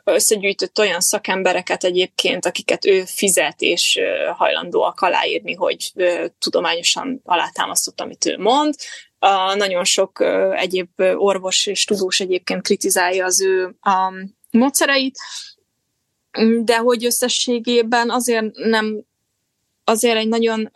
[0.03, 3.99] összegyűjtött olyan szakembereket egyébként, akiket ő fizet és
[4.35, 5.93] hajlandóak aláírni, hogy
[6.39, 8.75] tudományosan alátámasztott, amit ő mond.
[9.19, 13.75] A nagyon sok egyéb orvos és tudós egyébként kritizálja az ő
[14.51, 15.17] módszereit,
[16.63, 19.03] de hogy összességében azért nem,
[19.83, 20.71] azért egy nagyon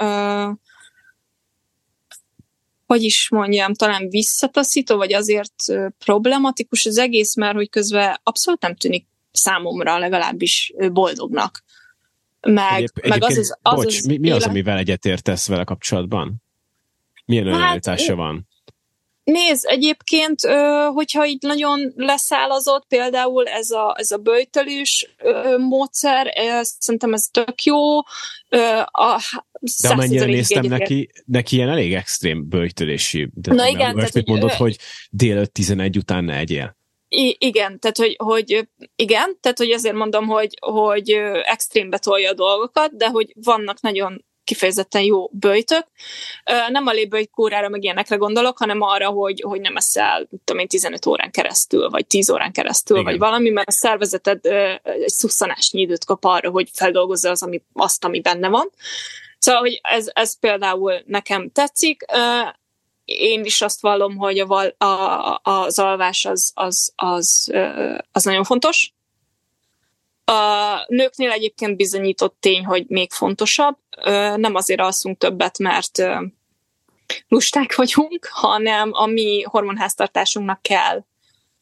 [2.86, 5.54] hogy is mondjam, talán visszataszító, vagy azért
[5.98, 11.64] problematikus az egész, mert hogy közben abszolút nem tűnik számomra legalábbis boldognak.
[12.42, 14.50] Meg, Egyéb, meg az az, az, bocs, az mi, mi az, élet...
[14.50, 16.44] amivel egyetértesz vele kapcsolatban?
[17.26, 18.48] Milyen hát, van?
[19.26, 20.42] Nézd, egyébként,
[20.94, 25.16] hogyha így nagyon leszállazott, például ez a, ez a böjtölős
[25.58, 27.98] módszer, szerintem ez tök jó.
[28.86, 29.22] A,
[29.82, 33.30] de amennyire néztem neki, neki ilyen elég extrém böjtölési.
[33.34, 33.96] De Na igen.
[33.96, 34.78] Most mit mondod, hogy
[35.10, 36.78] délőtt 11 után ne egyél?
[37.08, 41.10] I- igen, tehát hogy, hogy igen, tehát hogy azért mondom, hogy, hogy
[41.44, 45.88] extrémbe tolja a dolgokat, de hogy vannak nagyon kifejezetten jó böjtök.
[46.70, 51.06] Nem a léböjtkórára meg ilyenekre gondolok, hanem arra, hogy, hogy nem eszel, tudom én, 15
[51.06, 53.12] órán keresztül, vagy 10 órán keresztül, Igen.
[53.12, 58.06] vagy valami, mert a szervezeted egy szusszanásnyi időt kap arra, hogy feldolgozza az, ami, azt,
[58.06, 58.72] ami benne van.
[59.40, 62.06] Szóval, hogy ez, ez például nekem tetszik.
[63.06, 67.54] Én is azt vallom, hogy a, a, az alvás az, az, az,
[68.12, 68.94] az nagyon fontos,
[70.26, 73.78] a nőknél egyébként bizonyított tény, hogy még fontosabb.
[74.36, 76.02] Nem azért alszunk többet, mert
[77.28, 81.04] lusták vagyunk, hanem a mi hormonháztartásunknak kell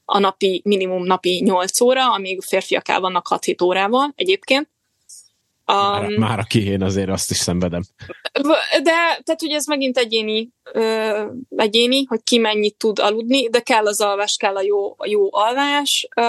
[0.06, 4.70] a napi, minimum napi 8 óra, amíg férfiak el vannak 6-7 órával egyébként.
[5.68, 7.82] Um, már, már aki én azért azt is szenvedem.
[8.84, 8.92] De,
[9.24, 14.02] tehát ugye ez megint egyéni, ö, egyéni, hogy ki mennyit tud aludni, de kell az
[14.02, 16.08] alvás, kell a jó, a jó alvás.
[16.16, 16.22] Ö,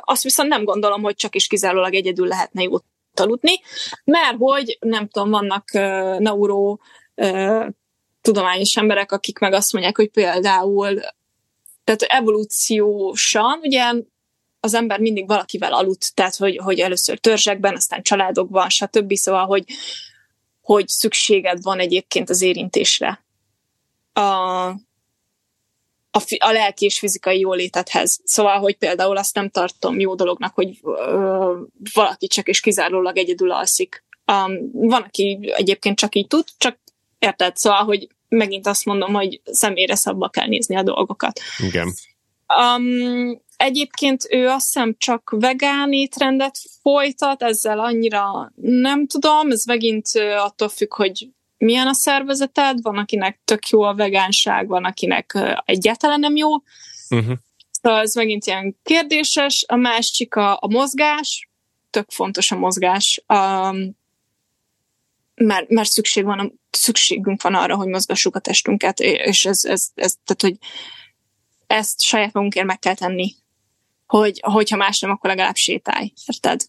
[0.00, 3.60] azt viszont nem gondolom, hogy csak is kizárólag egyedül lehetne jót aludni,
[4.04, 6.80] mert hogy, nem tudom, vannak ö, neuró
[7.14, 7.64] ö,
[8.20, 11.00] tudományos emberek, akik meg azt mondják, hogy például
[11.84, 13.92] tehát evolúciósan, ugye
[14.64, 19.14] az ember mindig valakivel aludt, tehát hogy, hogy először törzsekben, aztán családokban, stb.
[19.14, 19.64] Szóval, hogy,
[20.60, 23.24] hogy szükséged van egyébként az érintésre.
[24.12, 24.20] A,
[26.10, 28.20] a, a lelki és fizikai jólétethez.
[28.24, 31.60] Szóval, hogy például azt nem tartom jó dolognak, hogy ö,
[31.92, 34.04] valaki csak és kizárólag egyedül alszik.
[34.26, 36.78] Um, van, aki egyébként csak így tud, csak
[37.18, 37.56] érted?
[37.56, 41.40] Szóval, hogy megint azt mondom, hogy személyre szabva kell nézni a dolgokat.
[41.58, 41.94] Igen.
[42.76, 50.06] Um, Egyébként ő azt hiszem csak vegán étrendet folytat, ezzel annyira nem tudom, ez megint
[50.38, 56.20] attól függ, hogy milyen a szervezeted, van akinek tök jó a vegánság, van akinek egyáltalán
[56.20, 56.50] nem jó.
[57.10, 57.36] Uh-huh.
[57.70, 59.64] Szóval ez megint ilyen kérdéses.
[59.68, 61.48] A másik a, a mozgás,
[61.90, 63.96] tök fontos a mozgás, um,
[65.34, 70.14] mert, mert szükség van, szükségünk van arra, hogy mozgassuk a testünket, és ez, ez, ez
[70.24, 70.56] tehát, hogy
[71.66, 73.40] ezt saját magunkért meg kell tenni
[74.18, 76.12] hogy hogyha más nem, akkor legalább sétálj.
[76.26, 76.60] Érted?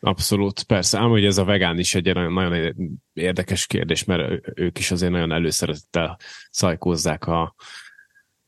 [0.00, 0.98] Abszolút, persze.
[0.98, 2.74] Ám hogy ez a vegán is egy nagyon, nagyon
[3.12, 6.18] érdekes kérdés, mert ők is azért nagyon előszeretettel
[6.50, 7.54] szajkózzák a,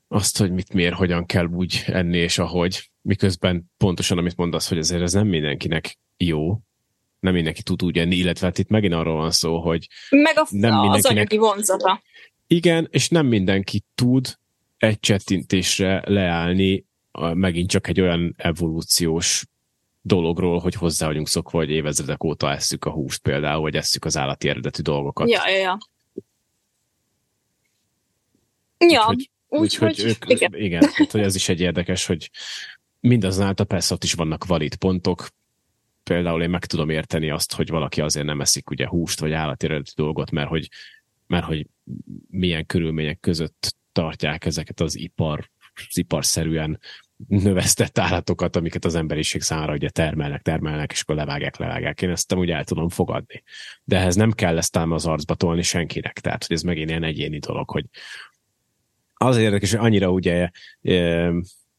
[0.09, 2.91] azt, hogy mit miért, hogyan kell úgy enni, és ahogy.
[3.03, 6.59] Miközben pontosan, amit mondasz, hogy azért ez nem mindenkinek jó,
[7.21, 10.47] nem mindenki tud úgy enni, illetve hát itt megint arról van szó, hogy Meg a,
[10.51, 11.17] nem az mindenkinek...
[11.17, 12.03] anyagi vonzata.
[12.47, 14.39] Igen, és nem mindenki tud
[14.77, 16.87] egy csettintésre leállni
[17.35, 19.45] megint csak egy olyan evolúciós
[20.01, 24.17] dologról, hogy hozzá vagyunk szokva, hogy évezredek óta esszük a húst például, vagy esszük az
[24.17, 25.29] állati eredetű dolgokat.
[25.29, 25.79] Ja, ja, ja.
[28.79, 30.55] Ja, úgyhogy, úgyhogy ők, igen.
[30.55, 32.31] igen hát, hogy ez is egy érdekes, hogy
[33.01, 35.29] mindazonáltal persze ott is vannak valid pontok,
[36.03, 39.67] például én meg tudom érteni azt, hogy valaki azért nem eszik ugye húst vagy állati
[39.67, 40.69] eredetű dolgot, mert hogy,
[41.27, 41.67] mert hogy
[42.31, 46.81] milyen körülmények között tartják ezeket az ipar, az iparszerűen
[47.27, 52.03] növesztett állatokat, amiket az emberiség számára ugye termelnek, termelnek, és akkor levágják, levágják.
[52.03, 53.43] Én ezt úgy el tudom fogadni.
[53.85, 56.19] De ehhez nem kell ezt ám az arcba tolni senkinek.
[56.21, 57.85] Tehát, hogy ez megint ilyen egyéni dolog, hogy
[59.15, 60.51] az érdekes, hogy annyira ugye
[60.83, 61.33] e,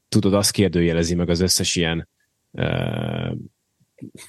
[0.10, 2.10] tudod, azt kérdőjelezi meg az összes ilyen
[2.54, 3.34] e,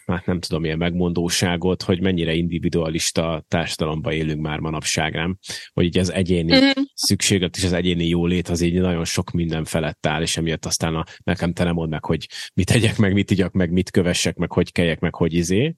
[0.06, 5.38] hát nem tudom, ilyen megmondóságot, hogy mennyire individualista társadalomban élünk már manapság, nem?
[5.72, 6.82] Hogy így az egyéni mm-hmm.
[6.94, 10.94] szükséglet és az egyéni jólét az így nagyon sok minden felett áll, és emiatt aztán
[10.94, 14.36] a, nekem te nem mondd meg, hogy mit tegyek meg, mit igyak meg, mit kövessek
[14.36, 15.74] meg, hogy keljek meg, hogy izé.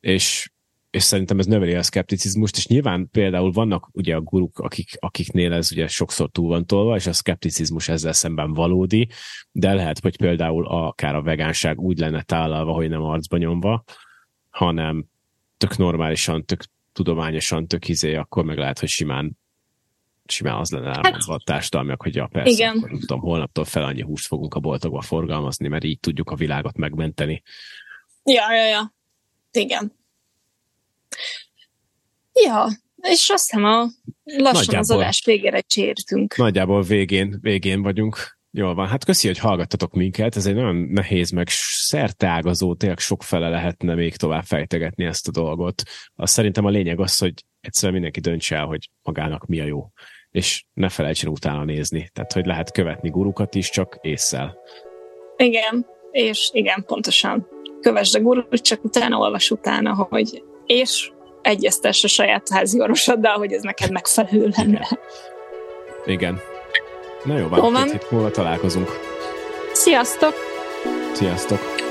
[0.00, 0.50] És
[0.92, 5.52] és szerintem ez növeli a szkepticizmust, és nyilván például vannak ugye a guruk, akik, akiknél
[5.52, 9.08] ez ugye sokszor túl van tolva, és a szkepticizmus ezzel szemben valódi,
[9.52, 13.84] de lehet, hogy például akár a vegánság úgy lenne tálalva, hogy nem arcba nyomva,
[14.50, 15.04] hanem
[15.56, 16.62] tök normálisan, tök
[16.92, 19.38] tudományosan, tök izé, akkor meg lehet, hogy simán
[20.26, 22.76] simán az lenne elmondva hát, a társadalmiak, hogy ja, persze, igen.
[22.76, 26.76] Akkor, tudom, holnaptól fel annyi húst fogunk a boltokba forgalmazni, mert így tudjuk a világot
[26.76, 27.42] megmenteni.
[28.24, 28.94] Ja, ja, ja.
[29.50, 30.00] Igen.
[32.32, 32.66] Ja,
[32.96, 33.88] és azt hiszem a
[34.24, 34.78] lassan Nagyjából.
[34.78, 36.36] az adás végére csértünk.
[36.36, 38.40] Nagyjából végén, végén vagyunk.
[38.50, 43.48] Jól van, hát köszi, hogy hallgattatok minket, ez egy nagyon nehéz, meg szerteágazó, tényleg sokfele
[43.48, 45.82] lehetne még tovább fejtegetni ezt a dolgot.
[46.14, 49.88] Azt szerintem a lényeg az, hogy egyszerűen mindenki döntse el, hogy magának mi a jó,
[50.30, 52.10] és ne felejtsen utána nézni.
[52.12, 54.56] Tehát, hogy lehet követni gurukat is, csak észszel.
[55.36, 57.48] Igen, és igen, pontosan.
[57.80, 61.12] Kövesd a gurut, csak utána olvas utána, hogy és
[61.42, 64.88] egyeztess a saját házi orvosoddal, hogy ez neked megfelelő lenne.
[66.04, 66.40] Igen.
[67.24, 68.88] Na jó, van, két hét múlva találkozunk.
[69.72, 70.34] Sziasztok!
[71.12, 71.81] Sziasztok!